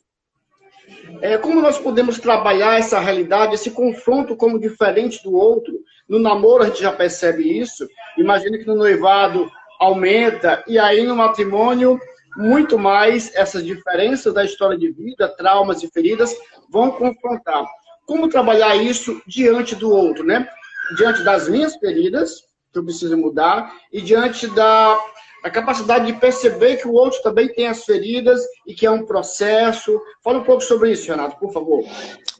[1.20, 5.80] É, como nós podemos trabalhar essa realidade, esse confronto como diferente do outro?
[6.08, 7.86] No namoro a gente já percebe isso.
[8.18, 11.98] Imagina que no noivado aumenta e aí no matrimônio
[12.36, 16.34] muito mais essas diferenças da história de vida, traumas e feridas
[16.68, 17.64] vão confrontar.
[18.06, 20.48] Como trabalhar isso diante do outro, né?
[20.96, 24.98] Diante das minhas feridas, que eu preciso mudar, e diante da
[25.42, 29.04] a capacidade de perceber que o outro também tem as feridas e que é um
[29.04, 30.00] processo.
[30.22, 31.84] Fala um pouco sobre isso, Renato, por favor.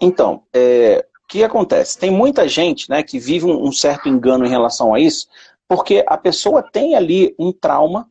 [0.00, 1.98] Então, é, o que acontece?
[1.98, 5.28] Tem muita gente né, que vive um, certo engano em relação a isso,
[5.68, 8.08] porque a pessoa tem ali um trauma,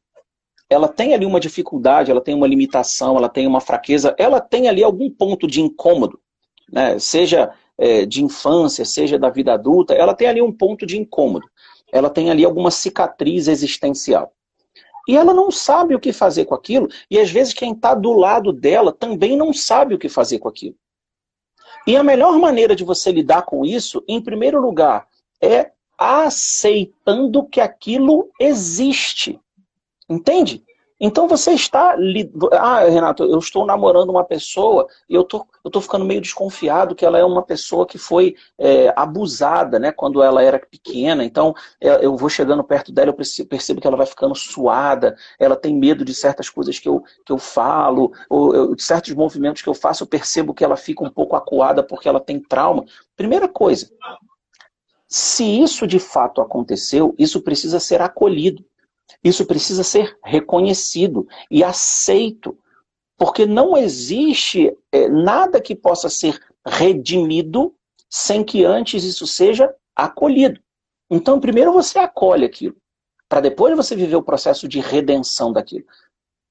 [0.70, 4.68] ela tem ali uma dificuldade, ela tem uma limitação, ela tem uma fraqueza, ela tem
[4.68, 6.20] ali algum ponto de incômodo,
[6.72, 10.98] né, seja é, de infância, seja da vida adulta, ela tem ali um ponto de
[10.98, 11.48] incômodo.
[11.92, 14.32] Ela tem ali alguma cicatriz existencial.
[15.10, 18.14] E ela não sabe o que fazer com aquilo, e às vezes quem está do
[18.14, 20.76] lado dela também não sabe o que fazer com aquilo.
[21.88, 25.08] E a melhor maneira de você lidar com isso, em primeiro lugar,
[25.42, 29.42] é aceitando que aquilo existe.
[30.08, 30.64] Entende?
[31.00, 31.96] Então você está.
[32.52, 35.24] Ah, Renato, eu estou namorando uma pessoa e eu
[35.64, 39.92] tô, estou ficando meio desconfiado que ela é uma pessoa que foi é, abusada né,
[39.92, 41.24] quando ela era pequena.
[41.24, 45.56] Então é, eu vou chegando perto dela, eu percebo que ela vai ficando suada, ela
[45.56, 49.62] tem medo de certas coisas que eu, que eu falo, ou eu, de certos movimentos
[49.62, 52.86] que eu faço, eu percebo que ela fica um pouco acuada porque ela tem trauma.
[53.16, 53.90] Primeira coisa,
[55.08, 58.64] se isso de fato aconteceu, isso precisa ser acolhido.
[59.24, 62.58] Isso precisa ser reconhecido e aceito,
[63.20, 67.76] porque não existe é, nada que possa ser redimido
[68.10, 70.62] sem que antes isso seja acolhido.
[71.12, 72.78] Então, primeiro você acolhe aquilo,
[73.28, 75.84] para depois você viver o processo de redenção daquilo.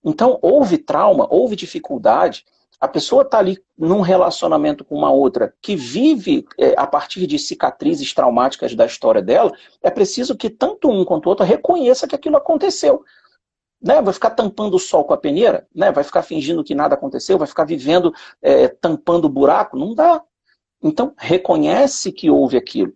[0.04, 2.44] Então, houve trauma, houve dificuldade,
[2.78, 7.38] a pessoa está ali num relacionamento com uma outra que vive é, a partir de
[7.38, 9.52] cicatrizes traumáticas da história dela,
[9.82, 13.02] é preciso que tanto um quanto o outro reconheça que aquilo aconteceu.
[13.80, 14.02] Né?
[14.02, 15.66] Vai ficar tampando o sol com a peneira?
[15.74, 15.92] Né?
[15.92, 17.38] Vai ficar fingindo que nada aconteceu?
[17.38, 18.12] Vai ficar vivendo
[18.42, 19.76] é, tampando o buraco?
[19.78, 20.22] Não dá.
[20.82, 22.92] Então, reconhece que houve aquilo.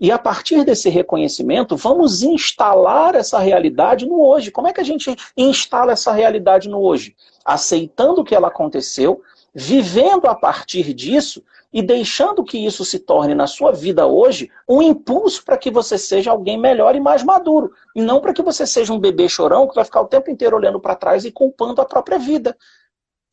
[0.00, 4.50] E a partir desse reconhecimento, vamos instalar essa realidade no hoje.
[4.50, 7.14] Como é que a gente instala essa realidade no hoje?
[7.44, 9.20] Aceitando que ela aconteceu,
[9.54, 14.82] vivendo a partir disso e deixando que isso se torne na sua vida hoje um
[14.82, 17.72] impulso para que você seja alguém melhor e mais maduro.
[17.94, 20.56] E não para que você seja um bebê chorão que vai ficar o tempo inteiro
[20.56, 22.56] olhando para trás e culpando a própria vida.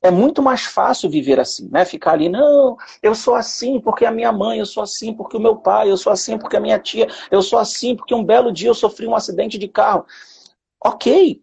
[0.02, 1.84] É muito mais fácil viver assim, né?
[1.84, 5.40] Ficar ali, não, eu sou assim porque a minha mãe, eu sou assim porque o
[5.40, 8.52] meu pai, eu sou assim porque a minha tia, eu sou assim porque um belo
[8.52, 10.06] dia eu sofri um acidente de carro.
[10.84, 11.42] Ok,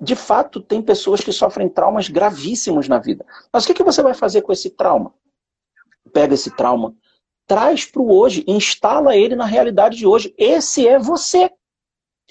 [0.00, 3.24] de fato, tem pessoas que sofrem traumas gravíssimos na vida.
[3.52, 5.14] Mas o que, que você vai fazer com esse trauma?
[6.12, 6.94] Pega esse trauma,
[7.46, 10.34] traz para o hoje, instala ele na realidade de hoje.
[10.36, 11.50] Esse é você.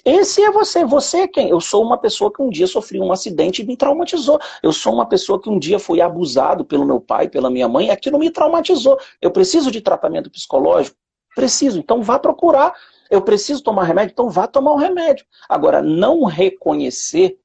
[0.04, 0.84] Esse é você.
[0.84, 1.48] Você é quem?
[1.48, 4.38] Eu sou uma pessoa que um dia sofri um acidente e me traumatizou.
[4.62, 7.86] Eu sou uma pessoa que um dia fui abusado pelo meu pai, pela minha mãe,
[7.86, 8.98] e aquilo me traumatizou.
[9.20, 10.96] Eu preciso de tratamento psicológico?
[11.34, 11.78] Preciso.
[11.78, 12.74] Então vá procurar.
[13.10, 14.12] Eu preciso tomar remédio?
[14.12, 15.24] Então vá tomar o remédio.
[15.48, 17.38] Agora, não reconhecer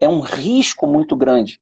[0.00, 1.60] é um risco muito grande.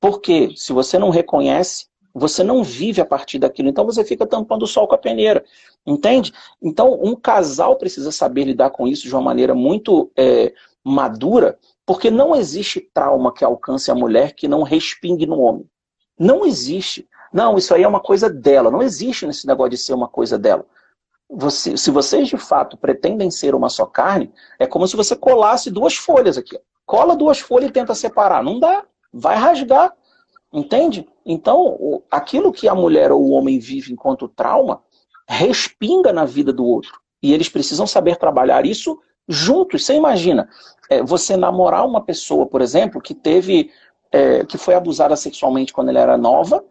[0.00, 3.68] Porque se você não reconhece, você não vive a partir daquilo.
[3.68, 5.44] Então você fica tampando o sol com a peneira.
[5.86, 6.32] Entende?
[6.62, 10.52] Então um casal precisa saber lidar com isso de uma maneira muito é,
[10.84, 15.68] madura, porque não existe trauma que alcance a mulher que não respingue no homem.
[16.18, 17.08] Não existe.
[17.32, 18.70] Não, isso aí é uma coisa dela.
[18.70, 20.64] Não existe nesse negócio de ser uma coisa dela.
[21.28, 25.70] Você, se vocês de fato pretendem ser uma só carne, é como se você colasse
[25.70, 26.58] duas folhas aqui.
[26.86, 28.42] Cola duas folhas e tenta separar.
[28.42, 28.84] Não dá.
[29.12, 29.92] Vai rasgar.
[30.52, 31.06] Entende?
[31.26, 34.82] Então, aquilo que a mulher ou o homem vive enquanto trauma
[35.26, 37.00] respinga na vida do outro.
[37.22, 39.84] E eles precisam saber trabalhar isso juntos.
[39.84, 40.48] Você imagina,
[40.90, 43.70] é, você namorar uma pessoa, por exemplo, que teve,
[44.12, 46.64] é, que foi abusada sexualmente quando ela era nova,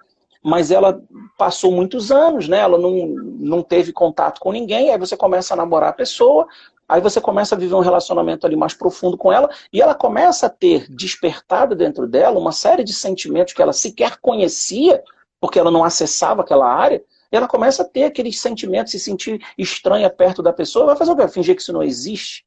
[0.43, 1.01] mas ela
[1.37, 2.59] passou muitos anos, né?
[2.59, 3.07] Ela não,
[3.39, 6.47] não teve contato com ninguém, aí você começa a namorar a pessoa,
[6.87, 10.47] aí você começa a viver um relacionamento ali mais profundo com ela, e ela começa
[10.47, 15.03] a ter despertado dentro dela uma série de sentimentos que ela sequer conhecia,
[15.39, 19.41] porque ela não acessava aquela área, e ela começa a ter aqueles sentimentos, se sentir
[19.57, 21.27] estranha perto da pessoa, vai fazer o quê?
[21.27, 22.45] Fingir que isso não existe.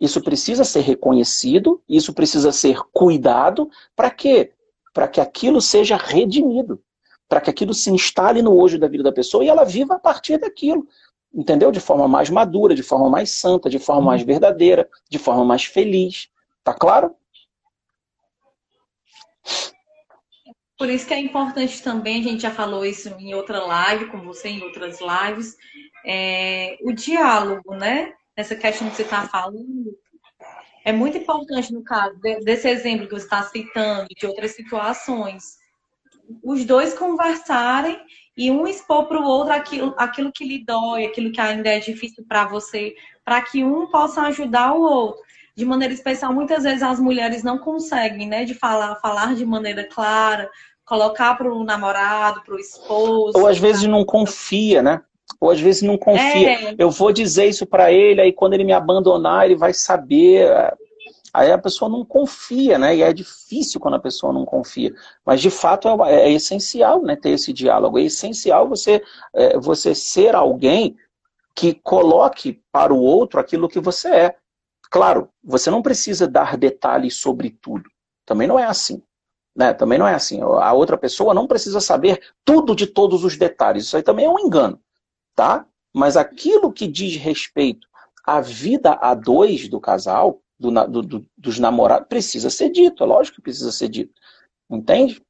[0.00, 4.52] Isso precisa ser reconhecido, isso precisa ser cuidado, para quê?
[4.92, 6.82] Para que aquilo seja redimido
[7.28, 9.98] para que aquilo se instale no hoje da vida da pessoa e ela viva a
[9.98, 10.86] partir daquilo.
[11.36, 11.70] Entendeu?
[11.70, 15.64] De forma mais madura, de forma mais santa, de forma mais verdadeira, de forma mais
[15.64, 16.30] feliz.
[16.64, 17.14] Tá claro?
[20.78, 24.22] Por isso que é importante também, a gente já falou isso em outra live com
[24.22, 25.56] você, em outras lives,
[26.04, 28.14] é, o diálogo, né?
[28.34, 29.96] Essa questão que você está falando.
[30.84, 35.56] É muito importante no caso desse exemplo que você está citando, de outras situações
[36.42, 37.98] os dois conversarem
[38.36, 41.78] e um expor para o outro aquilo, aquilo que lhe dói, aquilo que ainda é
[41.78, 42.94] difícil para você,
[43.24, 45.22] para que um possa ajudar o outro.
[45.56, 49.84] De maneira especial, muitas vezes as mulheres não conseguem, né, de falar, falar de maneira
[49.84, 50.50] clara,
[50.84, 53.38] colocar para o namorado, para o esposo.
[53.38, 55.00] Ou às vezes não confia, né?
[55.40, 56.70] Ou às vezes não confia.
[56.70, 56.74] É.
[56.78, 60.46] Eu vou dizer isso para ele, aí quando ele me abandonar, ele vai saber.
[61.36, 62.96] Aí a pessoa não confia, né?
[62.96, 64.94] E é difícil quando a pessoa não confia.
[65.22, 67.14] Mas de fato é, é essencial, né?
[67.14, 67.98] Ter esse diálogo.
[67.98, 70.96] É essencial você, é, você ser alguém
[71.54, 74.36] que coloque para o outro aquilo que você é.
[74.90, 77.84] Claro, você não precisa dar detalhes sobre tudo.
[78.24, 79.02] Também não é assim.
[79.54, 79.74] Né?
[79.74, 80.40] Também não é assim.
[80.40, 83.84] A outra pessoa não precisa saber tudo de todos os detalhes.
[83.84, 84.80] Isso aí também é um engano.
[85.34, 85.66] Tá?
[85.94, 87.86] Mas aquilo que diz respeito
[88.24, 90.70] à vida a dois do casal, do,
[91.02, 94.20] do, dos namorados, precisa ser dito, é lógico que precisa ser dito.
[94.70, 95.22] Entende?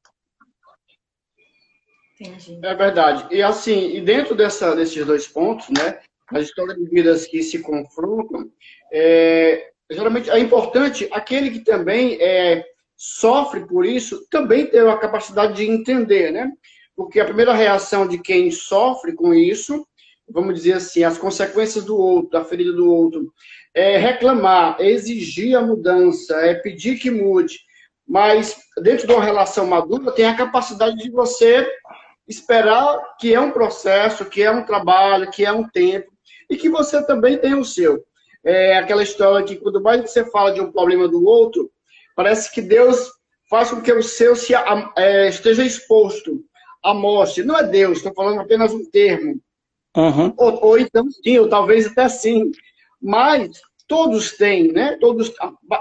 [2.19, 2.59] Entendi.
[2.63, 3.27] É verdade.
[3.33, 7.59] E assim, e dentro dessa, desses dois pontos, né, as histórias de vidas que se
[7.59, 8.51] confrontam,
[8.91, 15.53] é, geralmente é importante aquele que também é, sofre por isso também ter a capacidade
[15.53, 16.51] de entender, né?
[16.95, 19.87] Porque a primeira reação de quem sofre com isso,
[20.27, 23.31] vamos dizer assim, as consequências do outro, da ferida do outro,
[23.77, 27.59] é reclamar, é exigir a mudança, é pedir que mude.
[28.07, 31.69] Mas dentro de uma relação madura, tem a capacidade de você
[32.27, 36.11] esperar que é um processo, que é um trabalho, que é um tempo,
[36.49, 38.03] e que você também tem o seu.
[38.43, 41.69] É aquela história que quando mais você fala de um problema do outro,
[42.15, 43.11] parece que Deus
[43.47, 44.55] faz com que o seu se,
[44.95, 46.43] é, esteja exposto
[46.83, 47.43] à morte.
[47.43, 49.39] Não é Deus, estou falando apenas um termo.
[49.95, 50.33] Uhum.
[50.35, 52.51] Ou, ou, então sim, ou talvez até sim.
[53.01, 54.97] Mas todos têm, né?
[54.99, 55.33] Todos,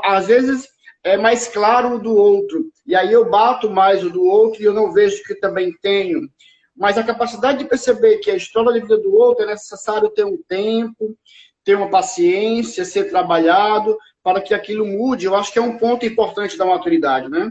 [0.05, 0.69] às vezes
[1.03, 2.67] é mais claro o do outro.
[2.87, 6.29] E aí eu bato mais o do outro e eu não vejo que também tenho.
[6.77, 10.25] Mas a capacidade de perceber que a história da vida do outro é necessário ter
[10.25, 11.17] um tempo,
[11.65, 15.27] ter uma paciência, ser trabalhado para que aquilo mude.
[15.27, 17.51] Eu acho que é um ponto importante da maturidade, né?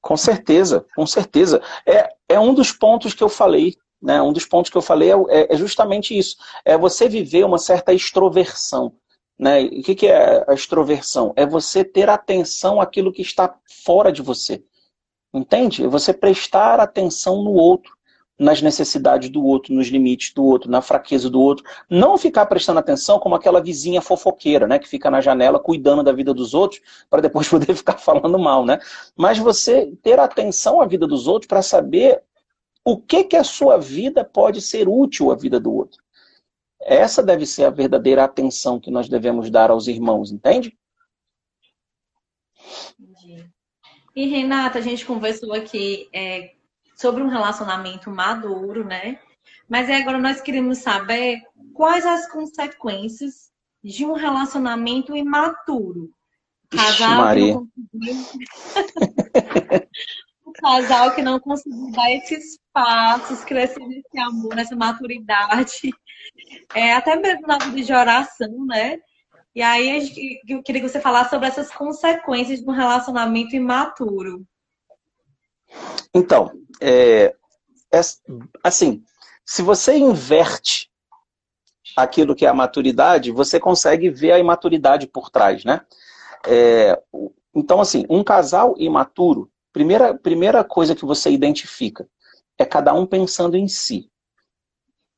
[0.00, 1.62] Com certeza, com certeza.
[1.86, 4.20] É, é um dos pontos que eu falei né?
[4.20, 6.36] Um dos pontos que eu falei é, é, justamente isso.
[6.62, 8.92] É você viver uma certa extroversão.
[9.38, 9.64] Né?
[9.64, 11.32] O que, que é a extroversão?
[11.34, 14.62] É você ter atenção àquilo que está fora de você.
[15.32, 15.84] Entende?
[15.84, 17.94] É você prestar atenção no outro,
[18.38, 21.64] nas necessidades do outro, nos limites do outro, na fraqueza do outro.
[21.88, 24.78] Não ficar prestando atenção como aquela vizinha fofoqueira, né?
[24.78, 28.66] Que fica na janela cuidando da vida dos outros para depois poder ficar falando mal,
[28.66, 28.78] né?
[29.16, 32.22] Mas você ter atenção à vida dos outros para saber
[32.84, 36.02] o que que a sua vida pode ser útil à vida do outro.
[36.80, 40.76] Essa deve ser a verdadeira atenção que nós devemos dar aos irmãos, entende?
[43.00, 43.50] Entendi.
[44.14, 46.52] E Renata, a gente conversou aqui é,
[46.94, 49.18] sobre um relacionamento maduro, né?
[49.68, 53.50] Mas agora nós queremos saber quais as consequências
[53.82, 56.12] de um relacionamento imaturo.
[56.70, 57.56] casal Maria.
[57.56, 57.66] o
[60.64, 65.90] casal que não conseguiu dar esses passos, crescer nesse amor, nessa maturidade,
[66.74, 68.98] é, até mesmo na vida de oração, né?
[69.54, 74.44] E aí eu queria que você falasse sobre essas consequências de um relacionamento imaturo.
[76.14, 76.50] Então,
[76.80, 77.34] é,
[77.92, 78.00] é,
[78.62, 79.04] assim,
[79.44, 80.90] se você inverte
[81.94, 85.82] aquilo que é a maturidade, você consegue ver a imaturidade por trás, né?
[86.46, 87.00] É,
[87.54, 92.08] então, assim, um casal imaturo, primeira, primeira coisa que você identifica
[92.56, 94.08] é cada um pensando em si.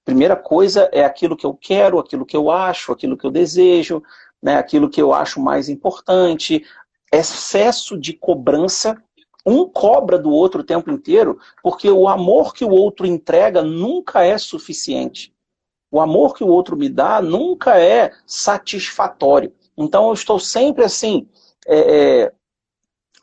[0.02, 4.02] Primeira coisa é aquilo que eu quero, aquilo que eu acho, aquilo que eu desejo,
[4.42, 6.64] né, aquilo que eu acho mais importante.
[7.12, 8.96] Excesso de cobrança.
[9.44, 14.24] Um cobra do outro o tempo inteiro, porque o amor que o outro entrega nunca
[14.24, 15.32] é suficiente.
[15.88, 19.54] O amor que o outro me dá nunca é satisfatório.
[19.76, 21.28] Então eu estou sempre assim,
[21.64, 21.78] é,
[22.24, 22.32] é,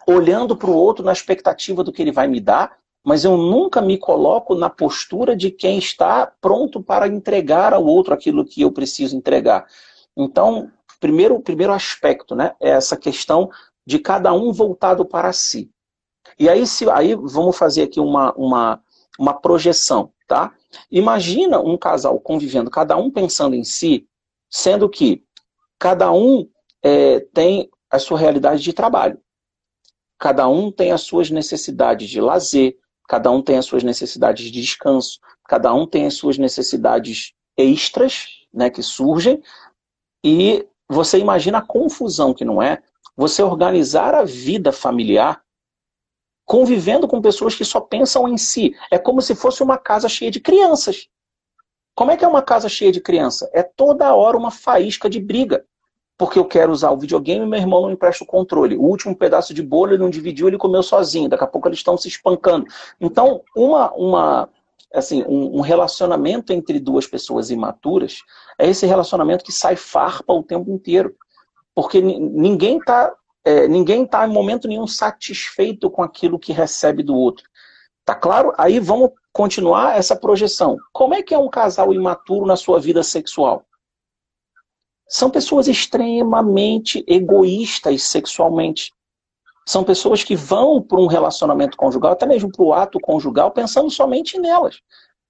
[0.07, 3.81] olhando para o outro na expectativa do que ele vai me dar, mas eu nunca
[3.81, 8.71] me coloco na postura de quem está pronto para entregar ao outro aquilo que eu
[8.71, 9.65] preciso entregar.
[10.15, 13.49] Então, primeiro, primeiro aspecto, né, é essa questão
[13.85, 15.69] de cada um voltado para si.
[16.39, 18.81] E aí, se, aí vamos fazer aqui uma, uma,
[19.19, 20.53] uma projeção, tá?
[20.89, 24.07] Imagina um casal convivendo, cada um pensando em si,
[24.49, 25.23] sendo que
[25.77, 26.47] cada um
[26.81, 29.19] é, tem a sua realidade de trabalho.
[30.23, 32.77] Cada um tem as suas necessidades de lazer,
[33.09, 35.19] cada um tem as suas necessidades de descanso,
[35.49, 39.43] cada um tem as suas necessidades extras né, que surgem,
[40.23, 42.81] e você imagina a confusão que não é
[43.17, 45.43] você organizar a vida familiar
[46.45, 48.73] convivendo com pessoas que só pensam em si.
[48.89, 51.09] É como se fosse uma casa cheia de crianças.
[51.93, 53.49] Como é que é uma casa cheia de criança?
[53.53, 55.65] É toda hora uma faísca de briga.
[56.17, 58.77] Porque eu quero usar o videogame e meu irmão não empresta o controle.
[58.77, 61.29] O último pedaço de bolo ele não dividiu, ele comeu sozinho.
[61.29, 62.67] Daqui a pouco eles estão se espancando.
[63.01, 64.49] Então, uma, uma,
[64.93, 68.19] assim, um, um, relacionamento entre duas pessoas imaturas
[68.59, 71.15] é esse relacionamento que sai farpa o tempo inteiro.
[71.73, 73.11] Porque ninguém está
[73.45, 77.49] é, ninguém tá em momento nenhum satisfeito com aquilo que recebe do outro.
[78.05, 78.53] Tá claro?
[78.57, 80.77] Aí vamos continuar essa projeção.
[80.91, 83.65] Como é que é um casal imaturo na sua vida sexual?
[85.07, 88.91] São pessoas extremamente egoístas sexualmente.
[89.65, 93.89] São pessoas que vão para um relacionamento conjugal, até mesmo para o ato conjugal, pensando
[93.89, 94.81] somente nelas,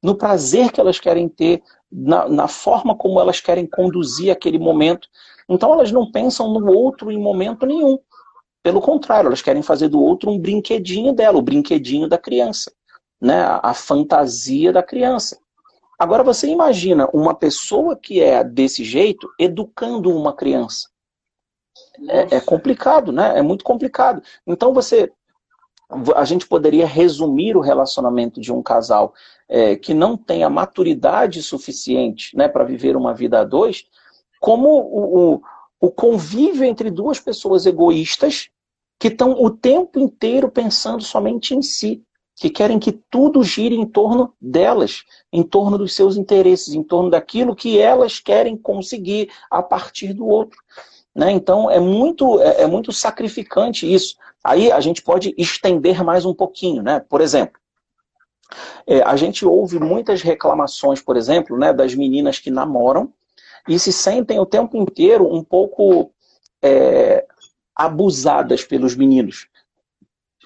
[0.01, 1.61] no prazer que elas querem ter,
[1.91, 5.07] na, na, forma como elas querem conduzir aquele momento.
[5.47, 7.99] Então elas não pensam no outro em momento nenhum.
[8.63, 12.71] Pelo contrário, elas querem fazer do outro um brinquedinho dela, o brinquedinho da criança,
[13.21, 13.43] né?
[13.43, 15.37] a, a fantasia da criança.
[15.97, 20.89] Agora você imagina uma pessoa que é desse jeito educando uma criança
[22.09, 23.37] é, é, complicado, né?
[23.37, 24.21] É muito complicado.
[24.45, 25.11] Então você,
[26.15, 29.13] a gente poderia resumir o relacionamento de um casal
[29.47, 33.85] é, que não tem a maturidade suficiente, né, para viver uma vida a dois,
[34.39, 35.41] como o, o,
[35.79, 38.49] o convívio entre duas pessoas egoístas
[38.99, 42.03] que estão o tempo inteiro pensando somente em si,
[42.35, 47.09] que querem que tudo gire em torno delas, em torno dos seus interesses, em torno
[47.09, 50.59] daquilo que elas querem conseguir a partir do outro.
[51.15, 51.31] Né?
[51.31, 54.15] Então é muito, é, é muito sacrificante isso.
[54.43, 56.81] Aí a gente pode estender mais um pouquinho.
[56.81, 56.99] Né?
[56.99, 57.59] Por exemplo,
[58.85, 63.13] é, a gente ouve muitas reclamações, por exemplo, né, das meninas que namoram
[63.67, 66.11] e se sentem o tempo inteiro um pouco
[66.61, 67.25] é,
[67.75, 69.47] abusadas pelos meninos.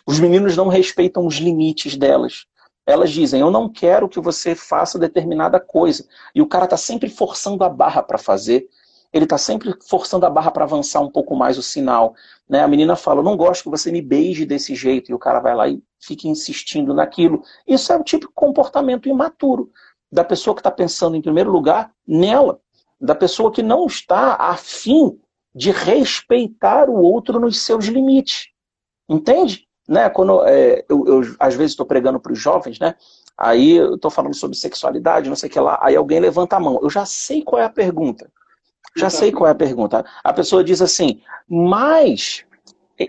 [0.07, 2.45] Os meninos não respeitam os limites delas.
[2.85, 6.07] Elas dizem, eu não quero que você faça determinada coisa.
[6.33, 8.69] E o cara está sempre forçando a barra para fazer
[9.13, 12.13] ele está sempre forçando a barra para avançar um pouco mais o sinal.
[12.47, 12.61] Né?
[12.61, 15.39] A menina fala, eu não gosto que você me beije desse jeito, e o cara
[15.39, 17.43] vai lá e fica insistindo naquilo.
[17.65, 19.71] Isso é o tipo de comportamento imaturo
[20.11, 22.59] da pessoa que está pensando, em primeiro lugar, nela,
[22.99, 25.19] da pessoa que não está afim
[25.53, 28.49] de respeitar o outro nos seus limites.
[29.09, 29.66] Entende?
[29.87, 30.09] Né?
[30.09, 32.95] Quando é, eu, eu, às vezes estou pregando para os jovens, né?
[33.37, 36.59] Aí eu estou falando sobre sexualidade, não sei o que lá, aí alguém levanta a
[36.59, 36.79] mão.
[36.81, 38.29] Eu já sei qual é a pergunta.
[38.97, 40.03] Já sei qual é a pergunta.
[40.23, 42.43] A pessoa diz assim, mas.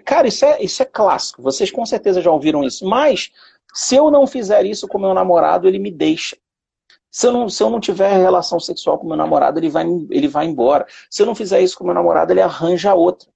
[0.05, 1.41] Cara, isso é, isso é clássico.
[1.41, 2.87] Vocês com certeza já ouviram isso.
[2.87, 3.33] Mas,
[3.73, 6.37] se eu não fizer isso com meu namorado, ele me deixa.
[7.11, 10.29] Se eu não, se eu não tiver relação sexual com meu namorado, ele vai, ele
[10.29, 10.87] vai embora.
[11.11, 13.31] Se eu não fizer isso com meu namorado, ele arranja outra.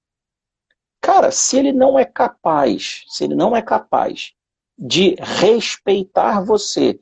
[1.02, 4.32] Cara, se ele não é capaz, se ele não é capaz
[4.78, 7.00] de respeitar você,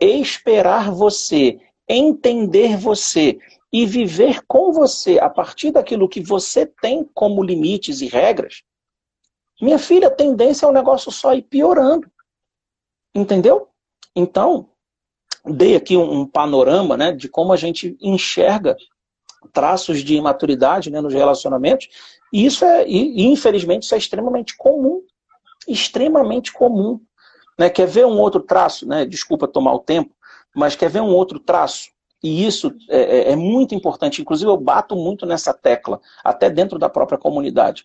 [0.00, 3.38] esperar você, entender você
[3.70, 8.62] e viver com você a partir daquilo que você tem como limites e regras,
[9.60, 12.10] minha filha, a tendência é o negócio só ir piorando.
[13.14, 13.68] Entendeu?
[14.16, 14.70] Então,
[15.44, 18.76] dei aqui um, um panorama né, de como a gente enxerga
[19.52, 21.88] traços de imaturidade né, nos relacionamentos,
[22.32, 25.02] e isso é, e, infelizmente, isso é extremamente comum.
[25.68, 27.00] Extremamente comum.
[27.58, 27.68] Né?
[27.68, 29.04] Quer ver um outro traço, né?
[29.04, 30.14] Desculpa tomar o tempo,
[30.54, 31.90] mas quer ver um outro traço?
[32.22, 34.22] E isso é, é, é muito importante.
[34.22, 37.84] Inclusive, eu bato muito nessa tecla, até dentro da própria comunidade.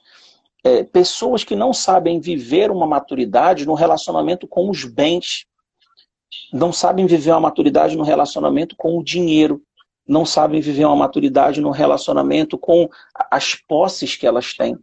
[0.64, 5.46] É, pessoas que não sabem viver uma maturidade no relacionamento com os bens,
[6.54, 9.62] não sabem viver uma maturidade no relacionamento com o dinheiro,
[10.08, 12.90] não sabem viver uma maturidade no relacionamento com
[13.30, 14.78] as posses que elas têm.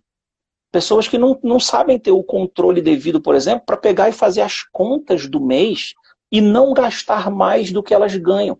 [0.70, 4.42] Pessoas que não, não sabem ter o controle devido, por exemplo, para pegar e fazer
[4.42, 5.94] as contas do mês
[6.30, 8.58] e não gastar mais do que elas ganham.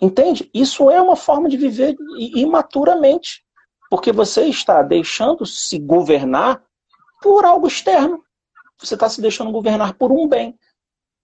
[0.00, 0.48] Entende?
[0.54, 3.44] Isso é uma forma de viver imaturamente.
[3.90, 6.62] Porque você está deixando se governar
[7.20, 8.24] por algo externo.
[8.78, 10.56] Você está se deixando governar por um bem.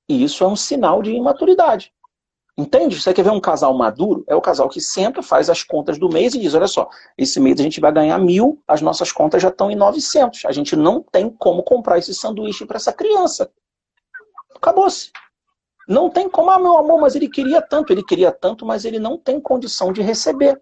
[0.09, 1.93] E isso é um sinal de imaturidade.
[2.59, 2.99] Entende?
[2.99, 4.25] Você quer ver um casal maduro?
[4.27, 6.89] É o casal que senta, faz as contas do mês e diz: olha só,
[7.19, 10.45] esse mês a gente vai ganhar mil, as nossas contas já estão em 900.
[10.47, 13.51] A gente não tem como comprar esse sanduíche para essa criança.
[14.55, 15.11] Acabou-se.
[15.87, 18.99] Não tem como, ah, meu amor, mas ele queria tanto, ele queria tanto, mas ele
[18.99, 20.61] não tem condição de receber.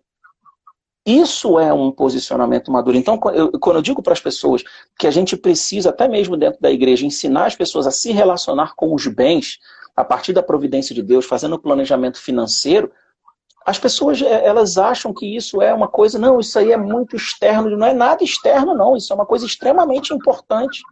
[1.07, 2.97] Isso é um posicionamento maduro.
[2.97, 4.65] Então, quando eu digo para as pessoas
[4.99, 8.75] que a gente precisa, até mesmo dentro da igreja, ensinar as pessoas a se relacionar
[8.75, 9.59] com os bens,
[9.97, 12.91] a partir da providência de Deus, fazendo o planejamento financeiro,
[13.65, 17.17] as pessoas eh, elas acham que isso é uma coisa, não, isso aí é muito
[17.17, 20.83] externo, não é nada externo, não, isso é uma coisa extremamente importante.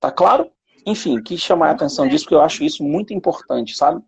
[0.00, 0.50] Tá claro?
[0.84, 4.02] Enfim, quis chamar a atenção disso, porque eu acho isso muito importante, sabe?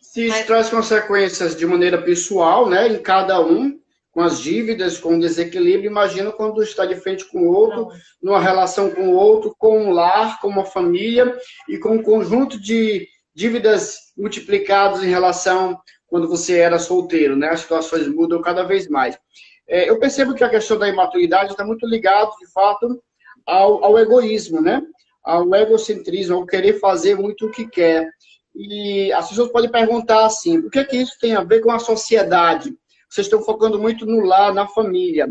[0.00, 3.80] Se isso traz consequências de maneira pessoal, né, em cada um,
[4.12, 7.88] com as dívidas, com o desequilíbrio, imagina quando está de frente com o outro,
[8.22, 11.34] numa relação com o outro, com um lar, com uma família
[11.66, 17.48] e com um conjunto de dívidas multiplicados em relação quando você era solteiro, né?
[17.48, 19.18] As situações mudam cada vez mais.
[19.66, 23.02] É, eu percebo que a questão da imaturidade está muito ligado, de fato,
[23.46, 24.82] ao, ao egoísmo, né?
[25.24, 28.10] Ao egocentrismo, ao querer fazer muito o que quer.
[28.54, 31.72] E as pessoas podem perguntar assim, o que é que isso tem a ver com
[31.72, 32.76] a sociedade?
[33.12, 35.28] Vocês estão focando muito no lar, na família.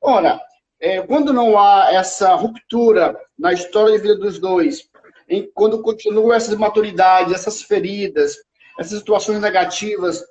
[0.00, 0.40] Ora,
[0.80, 4.88] é, quando não há essa ruptura na história de vida dos dois,
[5.28, 8.34] em, quando continua essas maturidades, essas feridas,
[8.80, 10.24] essas situações negativas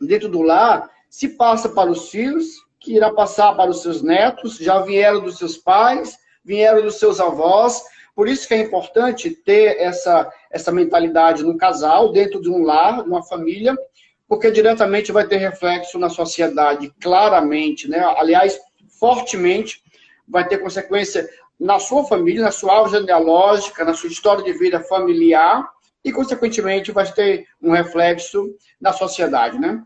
[0.00, 2.46] dentro do lar, se passa para os filhos,
[2.78, 7.18] que irá passar para os seus netos, já vieram dos seus pais, vieram dos seus
[7.18, 7.82] avós.
[8.14, 13.02] Por isso que é importante ter essa, essa mentalidade no casal, dentro de um lar,
[13.02, 13.76] de uma família,
[14.28, 18.00] porque diretamente vai ter reflexo na sociedade, claramente, né?
[18.16, 18.58] aliás,
[18.98, 19.82] fortemente,
[20.26, 24.80] vai ter consequência na sua família, na sua árvore genealógica, na sua história de vida
[24.80, 25.68] familiar
[26.04, 29.82] e, consequentemente, vai ter um reflexo na sociedade, né?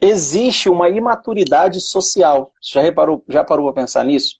[0.00, 2.52] Existe uma imaturidade social.
[2.60, 4.38] Já reparou, já parou para pensar nisso?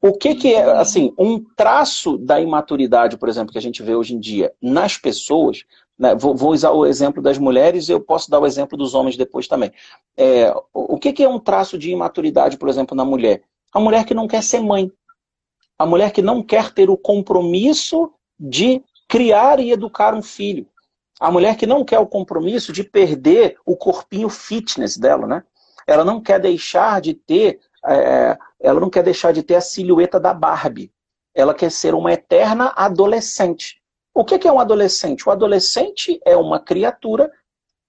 [0.00, 3.94] O que, que é, assim, um traço da imaturidade, por exemplo, que a gente vê
[3.94, 5.64] hoje em dia nas pessoas,
[6.02, 6.16] né?
[6.16, 9.16] Vou, vou, usar o exemplo das mulheres e eu posso dar o exemplo dos homens
[9.16, 9.72] depois também.
[10.16, 13.44] É, o que, que é um traço de imaturidade, por exemplo, na mulher?
[13.72, 14.90] A mulher que não quer ser mãe.
[15.78, 20.66] A mulher que não quer ter o compromisso de criar e educar um filho.
[21.20, 25.44] A mulher que não quer o compromisso de perder o corpinho fitness dela, né?
[25.86, 30.18] Ela não quer deixar de ter, é, ela não quer deixar de ter a silhueta
[30.18, 30.90] da Barbie.
[31.32, 33.81] Ela quer ser uma eterna adolescente.
[34.14, 35.26] O que é um adolescente?
[35.26, 37.30] O adolescente é uma criatura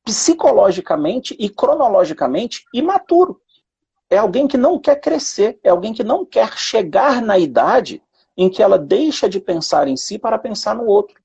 [0.05, 3.41] psicologicamente e cronologicamente imaturo.
[4.09, 8.01] É alguém que não quer crescer, é alguém que não quer chegar na idade
[8.37, 11.21] em que ela deixa de pensar em si para pensar no outro.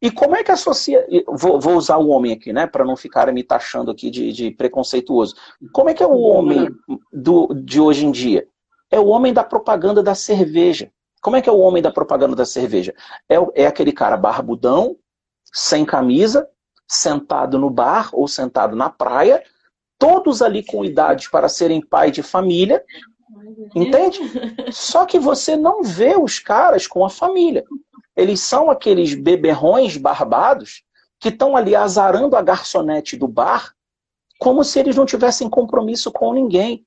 [0.00, 1.04] E como é que associa.
[1.26, 2.66] Vou, vou usar o homem aqui, né?
[2.66, 5.34] Para não ficar me taxando aqui de, de, preconceituoso.
[5.72, 6.68] Como é que é o homem
[7.12, 8.46] do, de hoje em dia?
[8.90, 10.92] É o homem da propaganda da cerveja.
[11.20, 12.94] Como é que é o homem da propaganda da cerveja?
[13.28, 14.96] É, é aquele cara barbudão,
[15.52, 16.48] sem camisa,
[16.86, 19.42] sentado no bar ou sentado na praia,
[19.98, 22.84] todos ali com idade para serem pai de família,
[23.74, 24.20] entende?
[24.72, 27.64] Só que você não vê os caras com a família.
[28.16, 30.82] Eles são aqueles beberrões barbados
[31.20, 33.74] que estão ali azarando a garçonete do bar
[34.38, 36.86] como se eles não tivessem compromisso com ninguém.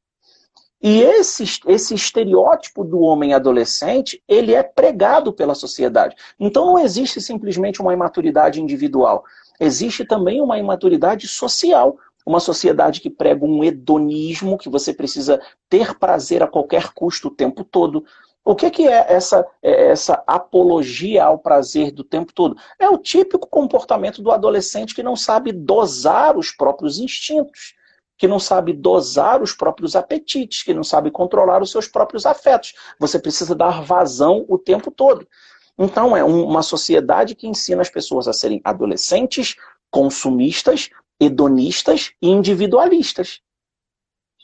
[0.82, 6.16] E esse, esse estereótipo do homem adolescente, ele é pregado pela sociedade.
[6.40, 9.24] Então não existe simplesmente uma imaturidade individual.
[9.60, 11.98] Existe também uma imaturidade social.
[12.26, 17.36] uma sociedade que prega um hedonismo, que você precisa ter prazer a qualquer custo o
[17.36, 18.04] tempo todo.
[18.44, 22.56] O que, que é essa, é essa apologia ao prazer do tempo todo?
[22.80, 27.76] É o típico comportamento do adolescente que não sabe dosar os próprios instintos,
[28.22, 32.76] que não sabe dosar os próprios apetites, que não sabe controlar os seus próprios afetos.
[33.00, 35.28] Você precisa dar vazão o tempo todo.
[35.76, 39.56] Então, é uma sociedade que ensina as pessoas a serem adolescentes,
[39.90, 43.42] consumistas, hedonistas e individualistas.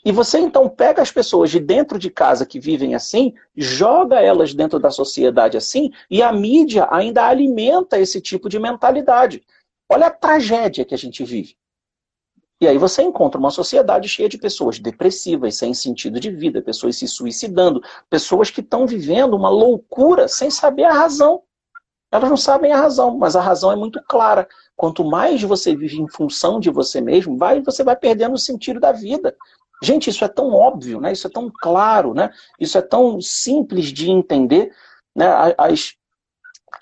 [0.04, 4.52] E você então pega as pessoas de dentro de casa que vivem assim, joga elas
[4.54, 9.40] dentro da sociedade assim, e a mídia ainda alimenta esse tipo de mentalidade.
[9.88, 11.56] Olha a tragédia que a gente vive.
[12.60, 16.96] E aí você encontra uma sociedade cheia de pessoas depressivas, sem sentido de vida, pessoas
[16.96, 17.80] se suicidando,
[18.10, 21.42] pessoas que estão vivendo uma loucura sem saber a razão.
[22.10, 24.48] Elas não sabem a razão, mas a razão é muito clara.
[24.74, 28.80] Quanto mais você vive em função de você mesmo, vai, você vai perdendo o sentido
[28.80, 29.36] da vida.
[29.82, 31.12] Gente, isso é tão óbvio, né?
[31.12, 32.30] Isso é tão claro, né?
[32.58, 34.72] Isso é tão simples de entender,
[35.14, 35.26] né?
[35.56, 35.94] As,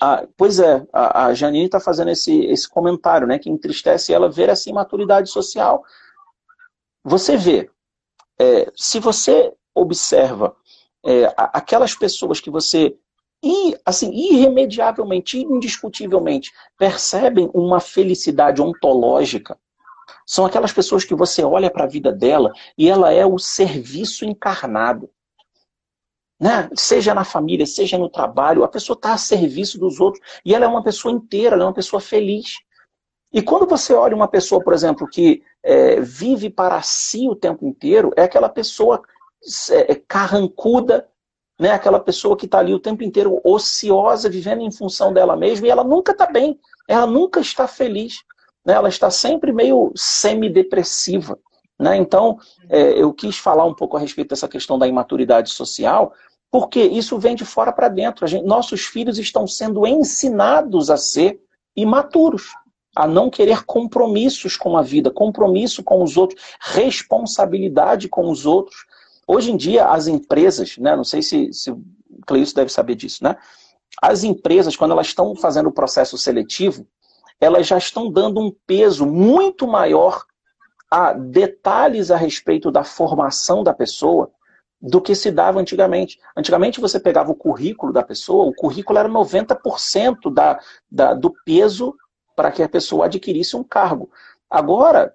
[0.01, 3.39] a, pois é, a, a Janine está fazendo esse, esse comentário, né?
[3.39, 5.85] Que entristece ela ver essa imaturidade social.
[7.05, 7.71] Você vê,
[8.39, 10.57] é, se você observa
[11.05, 12.97] é, aquelas pessoas que você
[13.43, 19.59] e, assim, irremediavelmente, indiscutivelmente, percebem uma felicidade ontológica.
[20.27, 24.25] São aquelas pessoas que você olha para a vida dela e ela é o serviço
[24.25, 25.09] encarnado.
[26.39, 26.69] Né?
[26.75, 30.65] Seja na família, seja no trabalho, a pessoa está a serviço dos outros e ela
[30.65, 32.57] é uma pessoa inteira, ela é uma pessoa feliz.
[33.33, 37.67] E quando você olha uma pessoa, por exemplo, que é, vive para si o tempo
[37.67, 39.03] inteiro, é aquela pessoa
[39.71, 41.09] é, carrancuda,
[41.59, 41.71] né?
[41.71, 45.71] Aquela pessoa que está ali o tempo inteiro ociosa, vivendo em função dela mesma, e
[45.71, 48.23] ela nunca está bem, ela nunca está feliz,
[48.65, 48.75] né?
[48.75, 51.39] ela está sempre meio semidepressiva.
[51.79, 51.97] Né?
[51.97, 56.13] Então, é, eu quis falar um pouco a respeito dessa questão da imaturidade social,
[56.51, 58.27] porque isso vem de fora para dentro.
[58.27, 61.41] Gente, nossos filhos estão sendo ensinados a ser
[61.77, 62.55] imaturos,
[62.95, 68.87] a não querer compromissos com a vida, compromisso com os outros, responsabilidade com os outros.
[69.27, 71.83] Hoje em dia, as empresas, né, não sei se, se o
[72.27, 73.37] Cleilson deve saber disso, né?
[74.01, 76.87] As empresas, quando elas estão fazendo o processo seletivo,
[77.41, 80.25] elas já estão dando um peso muito maior
[80.91, 84.31] a detalhes a respeito da formação da pessoa
[84.87, 86.19] do que se dava antigamente.
[86.37, 91.95] Antigamente você pegava o currículo da pessoa, o currículo era 90% da, da, do peso
[92.37, 94.09] para que a pessoa adquirisse um cargo.
[94.49, 95.13] Agora,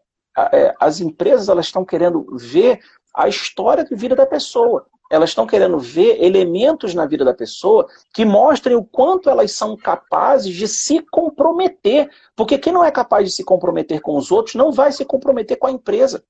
[0.51, 2.81] é, as empresas elas estão querendo ver
[3.15, 4.85] a história de vida da pessoa.
[5.09, 9.77] Elas estão querendo ver elementos na vida da pessoa que mostrem o quanto elas são
[9.77, 12.09] capazes de se comprometer.
[12.35, 15.57] Porque quem não é capaz de se comprometer com os outros não vai se comprometer
[15.57, 16.23] com a empresa.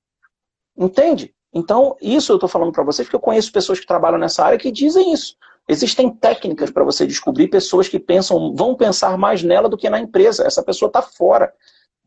[0.76, 1.34] Entende?
[1.52, 4.58] Então, isso eu estou falando para vocês porque eu conheço pessoas que trabalham nessa área
[4.58, 5.36] que dizem isso.
[5.68, 10.00] Existem técnicas para você descobrir pessoas que pensam, vão pensar mais nela do que na
[10.00, 10.46] empresa.
[10.46, 11.52] Essa pessoa está fora.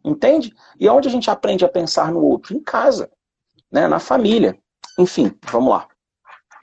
[0.04, 0.54] Entende?
[0.80, 2.56] E onde a gente aprende a pensar no outro?
[2.56, 3.10] Em casa,
[3.72, 3.88] né?
[3.88, 4.58] na família.
[5.00, 5.88] Enfim, vamos lá.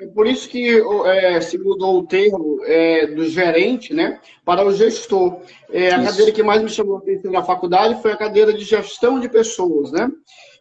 [0.01, 4.73] É por isso que é, se mudou o termo é, do gerente né, para o
[4.73, 5.41] gestor.
[5.71, 6.07] É, a isso.
[6.07, 9.29] cadeira que mais me chamou a atenção na faculdade foi a cadeira de gestão de
[9.29, 9.93] pessoas.
[9.93, 10.11] Né?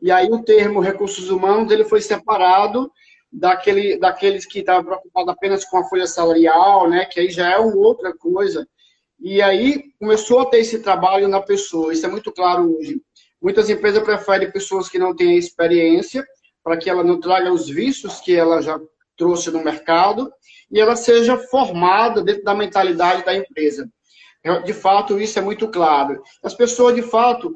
[0.02, 2.92] E aí o termo recursos humanos ele foi separado
[3.32, 7.58] daquele, daqueles que estavam preocupados apenas com a folha salarial, né, que aí já é
[7.60, 8.68] outra coisa.
[9.20, 11.94] E aí começou a ter esse trabalho na pessoa.
[11.94, 13.00] Isso é muito claro hoje.
[13.40, 16.26] Muitas empresas preferem pessoas que não têm experiência
[16.64, 18.80] para que ela não traga os vícios que ela já
[19.16, 20.32] trouxe no mercado
[20.72, 23.88] e ela seja formada dentro da mentalidade da empresa.
[24.66, 26.22] De fato, isso é muito claro.
[26.44, 27.54] As pessoas, de fato,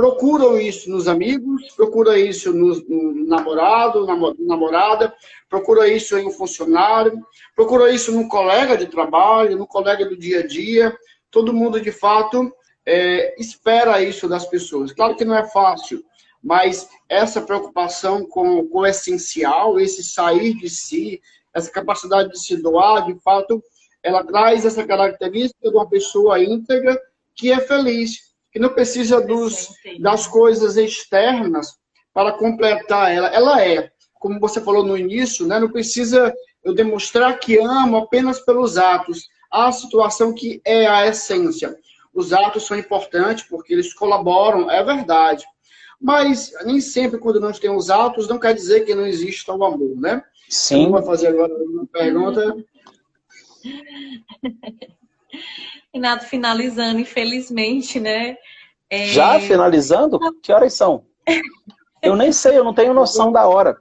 [0.00, 4.06] procuram isso nos amigos, procuram isso no, no namorado,
[4.38, 5.14] namorada,
[5.46, 7.20] procuram isso em um funcionário,
[7.54, 10.96] procuram isso no colega de trabalho, no colega do dia a dia.
[11.30, 12.50] Todo mundo, de fato,
[12.86, 14.90] é, espera isso das pessoas.
[14.90, 16.02] Claro que não é fácil,
[16.42, 21.20] mas essa preocupação com, com o essencial, esse sair de si,
[21.52, 23.62] essa capacidade de se doar, de fato,
[24.02, 26.98] ela traz essa característica de uma pessoa íntegra
[27.34, 29.68] que é feliz, que não precisa dos,
[30.00, 31.78] das coisas externas
[32.12, 33.28] para completar ela.
[33.28, 36.34] Ela é, como você falou no início, né, não precisa
[36.64, 39.28] eu demonstrar que amo apenas pelos atos.
[39.50, 41.76] Há a situação que é a essência.
[42.12, 45.44] Os atos são importantes porque eles colaboram, é verdade.
[46.00, 49.96] Mas nem sempre, quando nós temos atos, não quer dizer que não exista o amor,
[49.96, 50.22] né?
[50.48, 50.90] Sim.
[50.90, 52.56] Vou fazer agora uma pergunta.
[55.94, 58.36] Renato, finalizando, infelizmente, né?
[58.88, 59.06] É...
[59.06, 60.18] Já finalizando?
[60.42, 61.04] Que horas são?
[62.02, 63.76] Eu nem sei, eu não tenho noção da hora.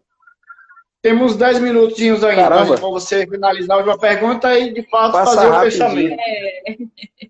[1.01, 5.47] Temos 10 minutinhos ainda para você finalizar a última pergunta e, de fato, Passa fazer
[5.47, 5.57] rapidinho.
[5.57, 6.17] o fechamento.
[6.19, 7.29] É.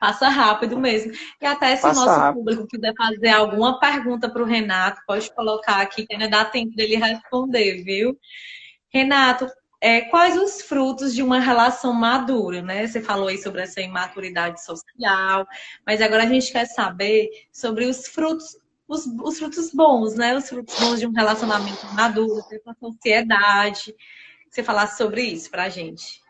[0.00, 1.12] Passa rápido mesmo.
[1.40, 2.38] E até se Passa o nosso rápido.
[2.40, 6.74] público quiser fazer alguma pergunta para o Renato, pode colocar aqui, que ainda dá tempo
[6.74, 8.18] dele responder, viu?
[8.92, 9.46] Renato,
[9.84, 12.86] é, quais os frutos de uma relação madura, né?
[12.86, 15.46] Você falou aí sobre essa imaturidade social,
[15.86, 18.56] mas agora a gente quer saber sobre os frutos,
[18.88, 20.34] os, os frutos bons, né?
[20.34, 23.94] Os frutos bons de um relacionamento maduro, com a sociedade.
[24.50, 26.22] Você falasse sobre isso pra gente.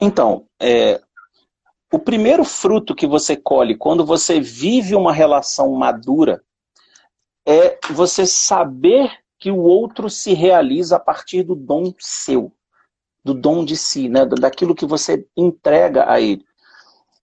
[0.00, 0.98] Então, é,
[1.92, 6.42] o primeiro fruto que você colhe quando você vive uma relação madura
[7.46, 12.55] é você saber que o outro se realiza a partir do dom seu,
[13.26, 14.24] do dom de si, né?
[14.24, 16.44] daquilo que você entrega a ele.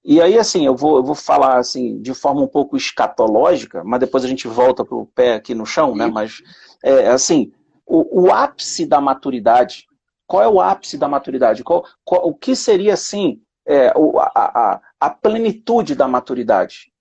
[0.03, 4.01] E aí, assim, eu vou, eu vou falar assim de forma um pouco escatológica, mas
[4.01, 6.07] depois a gente volta para o pé aqui no chão, né?
[6.07, 6.41] Mas,
[6.83, 7.53] é, assim,
[7.85, 9.87] o, o, ápice da maturidade,
[10.27, 11.63] qual é o ápice da maturidade?
[11.63, 13.93] Qual, qual, o que seria, assim, é, a,
[14.35, 16.91] a, a plenitude da maturidade.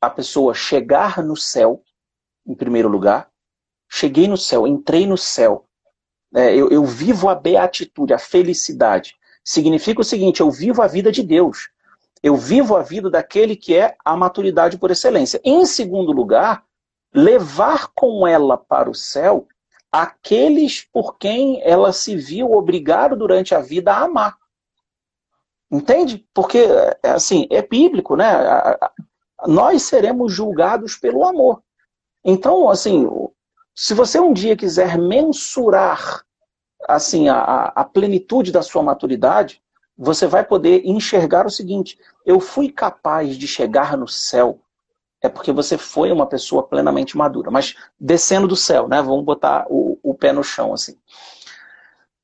[0.00, 1.82] A pessoa chegar no céu,
[2.46, 3.28] em primeiro lugar.
[3.90, 5.66] Cheguei no céu, entrei no céu.
[6.34, 9.16] É, eu, eu vivo a beatitude, a felicidade.
[9.44, 11.70] Significa o seguinte: eu vivo a vida de Deus.
[12.22, 15.40] Eu vivo a vida daquele que é a maturidade por excelência.
[15.44, 16.64] Em segundo lugar,
[17.12, 19.48] levar com ela para o céu
[19.90, 24.36] aqueles por quem ela se viu obrigado durante a vida a amar.
[25.70, 26.26] Entende?
[26.32, 26.58] Porque,
[27.02, 28.26] é, assim, é bíblico, né?
[29.46, 31.62] Nós seremos julgados pelo amor.
[32.24, 33.06] Então, assim,
[33.74, 36.24] se você um dia quiser mensurar,
[36.88, 39.62] assim, a, a plenitude da sua maturidade,
[39.96, 44.60] você vai poder enxergar o seguinte: eu fui capaz de chegar no céu
[45.22, 47.50] é porque você foi uma pessoa plenamente madura.
[47.50, 49.00] Mas descendo do céu, né?
[49.00, 50.98] Vamos botar o, o pé no chão, assim.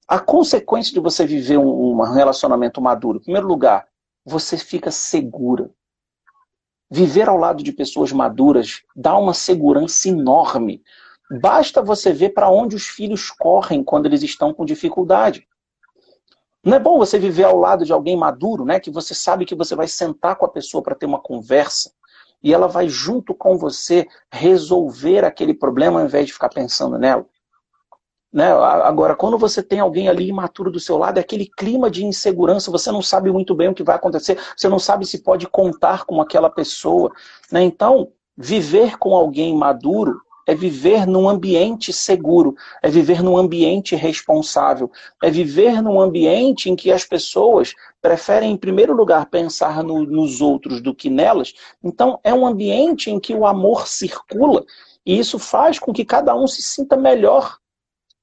[0.06, 3.86] A consequência de você viver um, um relacionamento maduro, em primeiro lugar,
[4.24, 5.70] você fica segura.
[6.90, 10.82] Viver ao lado de pessoas maduras dá uma segurança enorme.
[11.30, 15.46] Basta você ver para onde os filhos correm quando eles estão com dificuldade.
[16.64, 18.80] Não é bom você viver ao lado de alguém maduro, né?
[18.80, 21.92] Que você sabe que você vai sentar com a pessoa para ter uma conversa
[22.42, 27.26] e ela vai junto com você resolver aquele problema ao invés de ficar pensando nela.
[28.32, 28.52] Né?
[28.52, 32.70] Agora, quando você tem alguém ali imaturo do seu lado, é aquele clima de insegurança,
[32.70, 36.04] você não sabe muito bem o que vai acontecer, você não sabe se pode contar
[36.04, 37.10] com aquela pessoa.
[37.50, 37.62] Né?
[37.62, 44.90] Então, viver com alguém maduro é viver num ambiente seguro, é viver num ambiente responsável,
[45.22, 50.40] é viver num ambiente em que as pessoas preferem, em primeiro lugar, pensar no, nos
[50.40, 51.52] outros do que nelas.
[51.84, 54.64] Então, é um ambiente em que o amor circula
[55.04, 57.58] e isso faz com que cada um se sinta melhor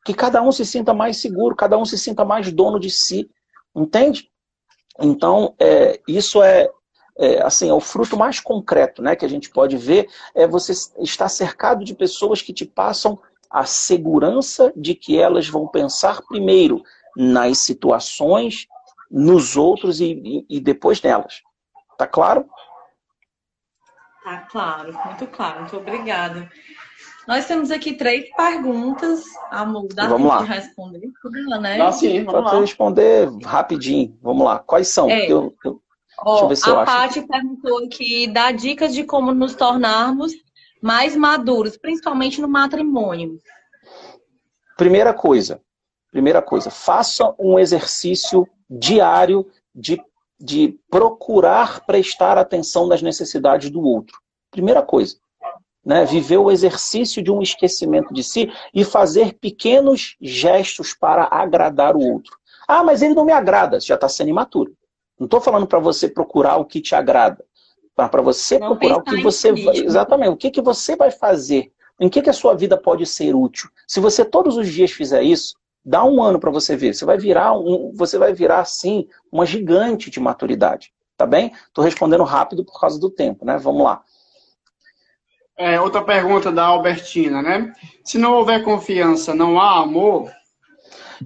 [0.03, 3.28] que cada um se sinta mais seguro, cada um se sinta mais dono de si,
[3.76, 4.30] entende?
[4.99, 6.69] Então, é, isso é,
[7.18, 10.74] é, assim, é o fruto mais concreto né, que a gente pode ver, é você
[10.99, 16.84] estar cercado de pessoas que te passam a segurança de que elas vão pensar primeiro
[17.16, 18.68] nas situações,
[19.09, 21.41] nos outros e, e, e depois nelas.
[21.97, 22.49] Tá claro?
[24.24, 25.61] Tá claro, muito claro.
[25.61, 26.49] Muito obrigada.
[27.28, 29.24] Nós temos aqui três perguntas.
[29.49, 30.43] Amor, dá vamos lá.
[30.43, 31.78] de responder tudo, né?
[31.78, 32.59] Dá sim, vamos lá.
[32.59, 34.18] responder rapidinho.
[34.22, 34.59] Vamos lá.
[34.59, 35.09] Quais são?
[35.09, 35.32] É.
[35.32, 35.74] Eu, eu...
[36.24, 40.32] Oh, a Paty perguntou aqui, dá dicas de como nos tornarmos
[40.82, 43.39] mais maduros, principalmente no matrimônio.
[44.78, 45.61] Primeira coisa,
[46.11, 50.01] primeira coisa, faça um exercício diário de,
[50.39, 54.18] de procurar prestar atenção nas necessidades do outro.
[54.51, 55.18] Primeira coisa
[55.86, 61.95] né, viver o exercício de um esquecimento de si e fazer pequenos gestos para agradar
[61.95, 62.36] o outro.
[62.68, 64.74] Ah, mas ele não me agrada, já está sendo imaturo.
[65.20, 67.43] Não estou falando para você procurar o que te agrada,
[67.95, 69.78] para você não procurar o que você vai.
[69.78, 73.34] Exatamente, o que, que você vai fazer, em que, que a sua vida pode ser
[73.34, 73.70] útil.
[73.88, 76.93] Se você todos os dias fizer isso, dá um ano para você ver.
[76.93, 81.53] Você vai virar um, você vai virar assim uma gigante de maturidade, tá bem?
[81.68, 83.57] Estou respondendo rápido por causa do tempo, né?
[83.57, 84.03] Vamos lá.
[85.57, 87.74] É, outra pergunta da Albertina, né?
[88.03, 90.30] Se não houver confiança, não há amor?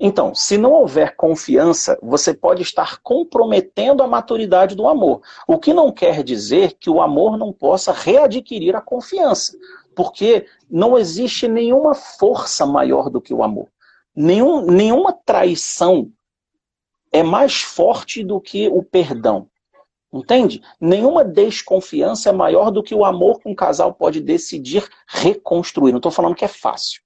[0.01, 5.21] Então, se não houver confiança, você pode estar comprometendo a maturidade do amor.
[5.45, 9.57] O que não quer dizer que o amor não possa readquirir a confiança.
[9.93, 13.67] Porque não existe nenhuma força maior do que o amor.
[14.15, 16.09] Nenhum, nenhuma traição
[17.11, 19.49] é mais forte do que o perdão.
[20.11, 20.61] Entende?
[20.79, 25.91] Nenhuma desconfiança é maior do que o amor que um casal pode decidir reconstruir.
[25.91, 27.01] Não estou falando que é fácil,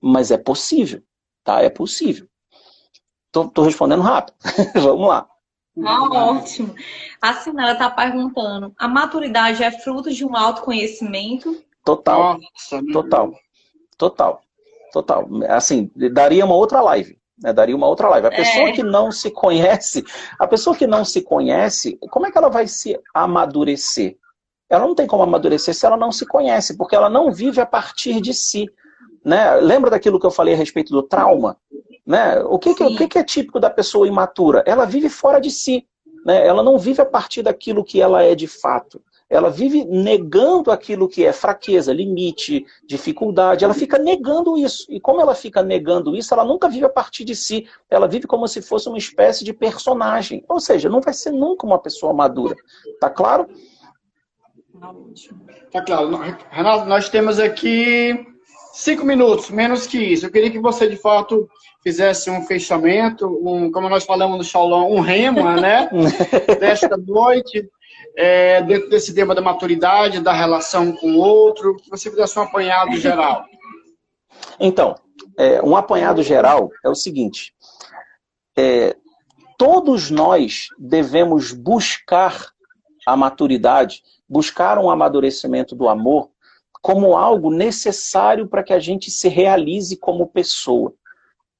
[0.00, 1.02] mas é possível.
[1.44, 1.62] Tá?
[1.62, 2.26] É possível.
[3.34, 4.36] Estou respondendo rápido.
[4.74, 5.28] Vamos lá.
[5.84, 6.02] Ah,
[6.32, 6.74] ótimo.
[7.20, 11.62] A Sinara está perguntando: a maturidade é fruto de um autoconhecimento?
[11.84, 12.38] Total.
[12.38, 13.32] Nossa, total.
[13.96, 14.40] Total.
[14.92, 15.28] Total.
[15.48, 17.18] Assim, daria uma outra live.
[17.42, 17.52] Né?
[17.52, 18.26] Daria uma outra live.
[18.26, 18.72] A pessoa é.
[18.72, 20.04] que não se conhece,
[20.38, 24.16] a pessoa que não se conhece, como é que ela vai se amadurecer?
[24.68, 27.66] Ela não tem como amadurecer se ela não se conhece, porque ela não vive a
[27.66, 28.66] partir de si.
[29.24, 29.54] Né?
[29.56, 31.56] Lembra daquilo que eu falei a respeito do trauma?
[32.08, 32.40] Né?
[32.40, 34.64] O, que, que, o que, que é típico da pessoa imatura?
[34.66, 35.86] Ela vive fora de si.
[36.24, 36.46] Né?
[36.46, 41.08] Ela não vive a partir daquilo que ela é de fato ela vive negando aquilo
[41.08, 44.86] que é fraqueza, limite, dificuldade, ela fica negando isso.
[44.88, 48.26] E como ela fica negando isso, ela nunca vive a partir de si, ela vive
[48.26, 50.42] como se fosse uma espécie de personagem.
[50.48, 52.56] Ou seja, não vai ser nunca uma pessoa madura.
[52.98, 53.46] Tá claro?
[55.70, 56.10] Tá claro.
[56.50, 58.26] Renato, nós temos aqui
[58.72, 60.24] cinco minutos, menos que isso.
[60.24, 61.46] Eu queria que você, de fato,
[61.88, 65.88] fizesse um fechamento, um, como nós falamos no Shaolong, um rema, né?
[66.60, 67.66] Desta noite
[68.14, 72.42] é, dentro desse tema da maturidade, da relação com o outro, que você fizesse um
[72.42, 73.46] apanhado geral.
[74.60, 74.96] Então,
[75.38, 77.54] é, um apanhado geral é o seguinte:
[78.54, 78.94] é,
[79.56, 82.50] todos nós devemos buscar
[83.06, 86.28] a maturidade, buscar um amadurecimento do amor
[86.82, 90.92] como algo necessário para que a gente se realize como pessoa.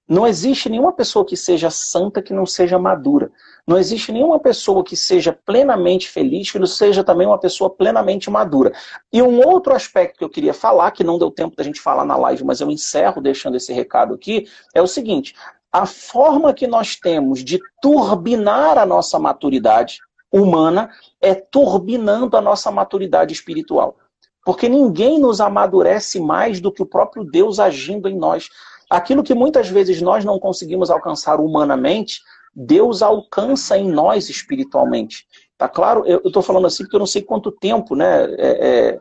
[0.09, 3.31] Não existe nenhuma pessoa que seja santa que não seja madura.
[3.67, 8.31] Não existe nenhuma pessoa que seja plenamente feliz que não seja também uma pessoa plenamente
[8.31, 8.73] madura.
[9.13, 12.07] E um outro aspecto que eu queria falar, que não deu tempo da gente falar
[12.07, 15.35] na live, mas eu encerro deixando esse recado aqui, é o seguinte:
[15.71, 19.99] a forma que nós temos de turbinar a nossa maturidade
[20.33, 20.91] humana
[21.21, 23.97] é turbinando a nossa maturidade espiritual.
[24.45, 28.49] Porque ninguém nos amadurece mais do que o próprio Deus agindo em nós.
[28.91, 32.21] Aquilo que muitas vezes nós não conseguimos alcançar humanamente,
[32.55, 35.27] Deus alcança em nós espiritualmente.
[35.57, 36.05] Tá claro?
[36.07, 38.25] Eu estou falando assim porque eu não sei quanto tempo, né?
[38.35, 38.99] É, é,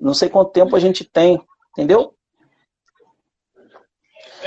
[0.00, 1.40] não sei quanto tempo a gente tem,
[1.72, 2.15] entendeu?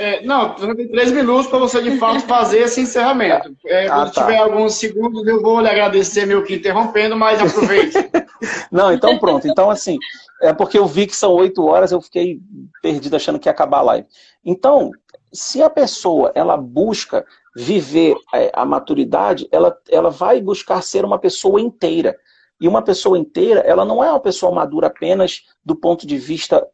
[0.00, 3.54] É, não, tem três minutos para você de fato fazer esse encerramento.
[3.66, 4.22] É, ah, quando tá.
[4.22, 7.98] tiver alguns segundos, eu vou lhe agradecer, meio que interrompendo, mas aproveite.
[8.72, 9.46] não, então pronto.
[9.46, 9.98] Então, assim,
[10.40, 12.40] é porque eu vi que são oito horas, eu fiquei
[12.80, 14.06] perdido achando que ia acabar a live.
[14.42, 14.90] Então,
[15.30, 21.18] se a pessoa ela busca viver é, a maturidade, ela, ela vai buscar ser uma
[21.18, 22.16] pessoa inteira.
[22.60, 26.66] E uma pessoa inteira, ela não é uma pessoa madura apenas do ponto de vista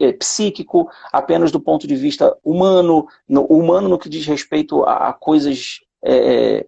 [0.00, 5.08] é, psíquico, apenas do ponto de vista humano, no, humano no que diz respeito a,
[5.08, 6.66] a coisas é,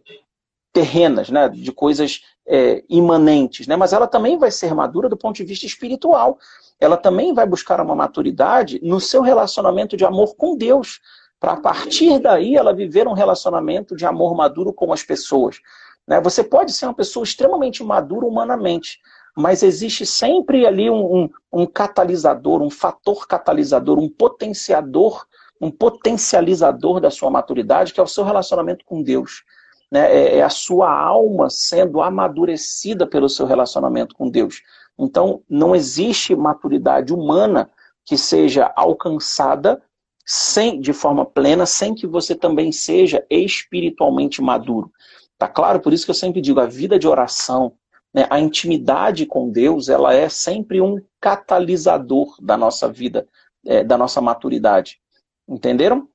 [0.72, 5.36] terrenas, né, de coisas é, imanentes, né, mas ela também vai ser madura do ponto
[5.36, 6.38] de vista espiritual.
[6.78, 11.00] Ela também vai buscar uma maturidade no seu relacionamento de amor com Deus,
[11.38, 15.60] para a partir daí ela viver um relacionamento de amor maduro com as pessoas.
[16.10, 16.20] Né?
[16.20, 18.98] Você pode ser uma pessoa extremamente madura humanamente,
[19.36, 25.24] mas existe sempre ali um, um, um catalisador, um fator catalisador, um potenciador,
[25.60, 29.44] um potencializador da sua maturidade, que é o seu relacionamento com Deus.
[29.88, 30.12] Né?
[30.12, 34.62] É, é a sua alma sendo amadurecida pelo seu relacionamento com Deus.
[34.98, 37.70] Então, não existe maturidade humana
[38.04, 39.80] que seja alcançada
[40.26, 44.90] sem, de forma plena, sem que você também seja espiritualmente maduro.
[45.40, 45.80] Tá claro?
[45.80, 47.72] Por isso que eu sempre digo, a vida de oração,
[48.12, 53.26] né, a intimidade com Deus, ela é sempre um catalisador da nossa vida,
[53.64, 55.00] é, da nossa maturidade.
[55.48, 56.06] Entenderam?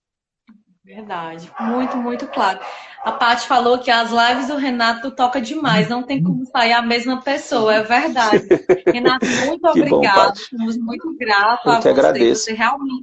[0.84, 2.59] Verdade, muito, muito claro.
[3.03, 6.84] A Paty falou que as lives do Renato toca demais, não tem como sair a
[6.84, 8.45] mesma pessoa, é verdade.
[8.86, 11.89] Renato, muito obrigado, estamos muito gratos a você.
[11.89, 12.43] Agradeço.
[12.43, 13.01] Você realmente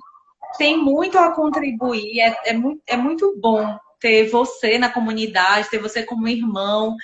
[0.56, 5.78] tem muito a contribuir, é, é, muito, é muito bom ter você na comunidade, ter
[5.78, 6.96] você como irmão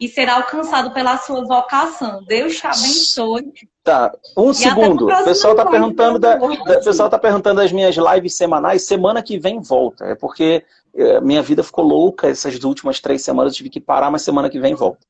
[0.00, 2.24] e ser alcançado pela sua vocação.
[2.24, 3.52] Deus te abençoe.
[3.84, 5.04] Tá, um e segundo.
[5.04, 8.82] O pessoal está perguntando da, da, pessoal tá perguntando das minhas lives semanais.
[8.82, 10.06] Semana que vem volta.
[10.06, 13.52] É porque é, minha vida ficou louca essas últimas três semanas.
[13.52, 15.06] Eu tive que parar, mas semana que vem volta.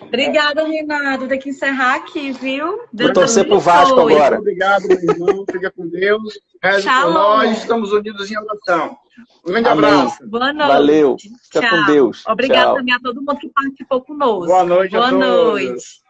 [0.00, 1.28] Obrigada, Renato.
[1.28, 2.80] Tem que encerrar aqui, viu?
[2.92, 4.38] Vou torcer pro Vasco agora.
[4.38, 5.44] Obrigado, meu irmão.
[5.50, 6.38] Fica com Deus.
[6.62, 7.58] Reze por nós.
[7.58, 8.96] Estamos unidos em oração.
[9.44, 9.84] Um grande Amém.
[9.90, 10.26] abraço.
[10.28, 10.68] Boa noite.
[10.68, 11.16] Valeu.
[11.18, 11.70] Fica Tchau.
[11.70, 12.26] com Deus.
[12.26, 14.46] Obrigada também a todo mundo que participou conosco.
[14.46, 15.26] Boa noite Boa a todos.
[15.26, 16.05] noite.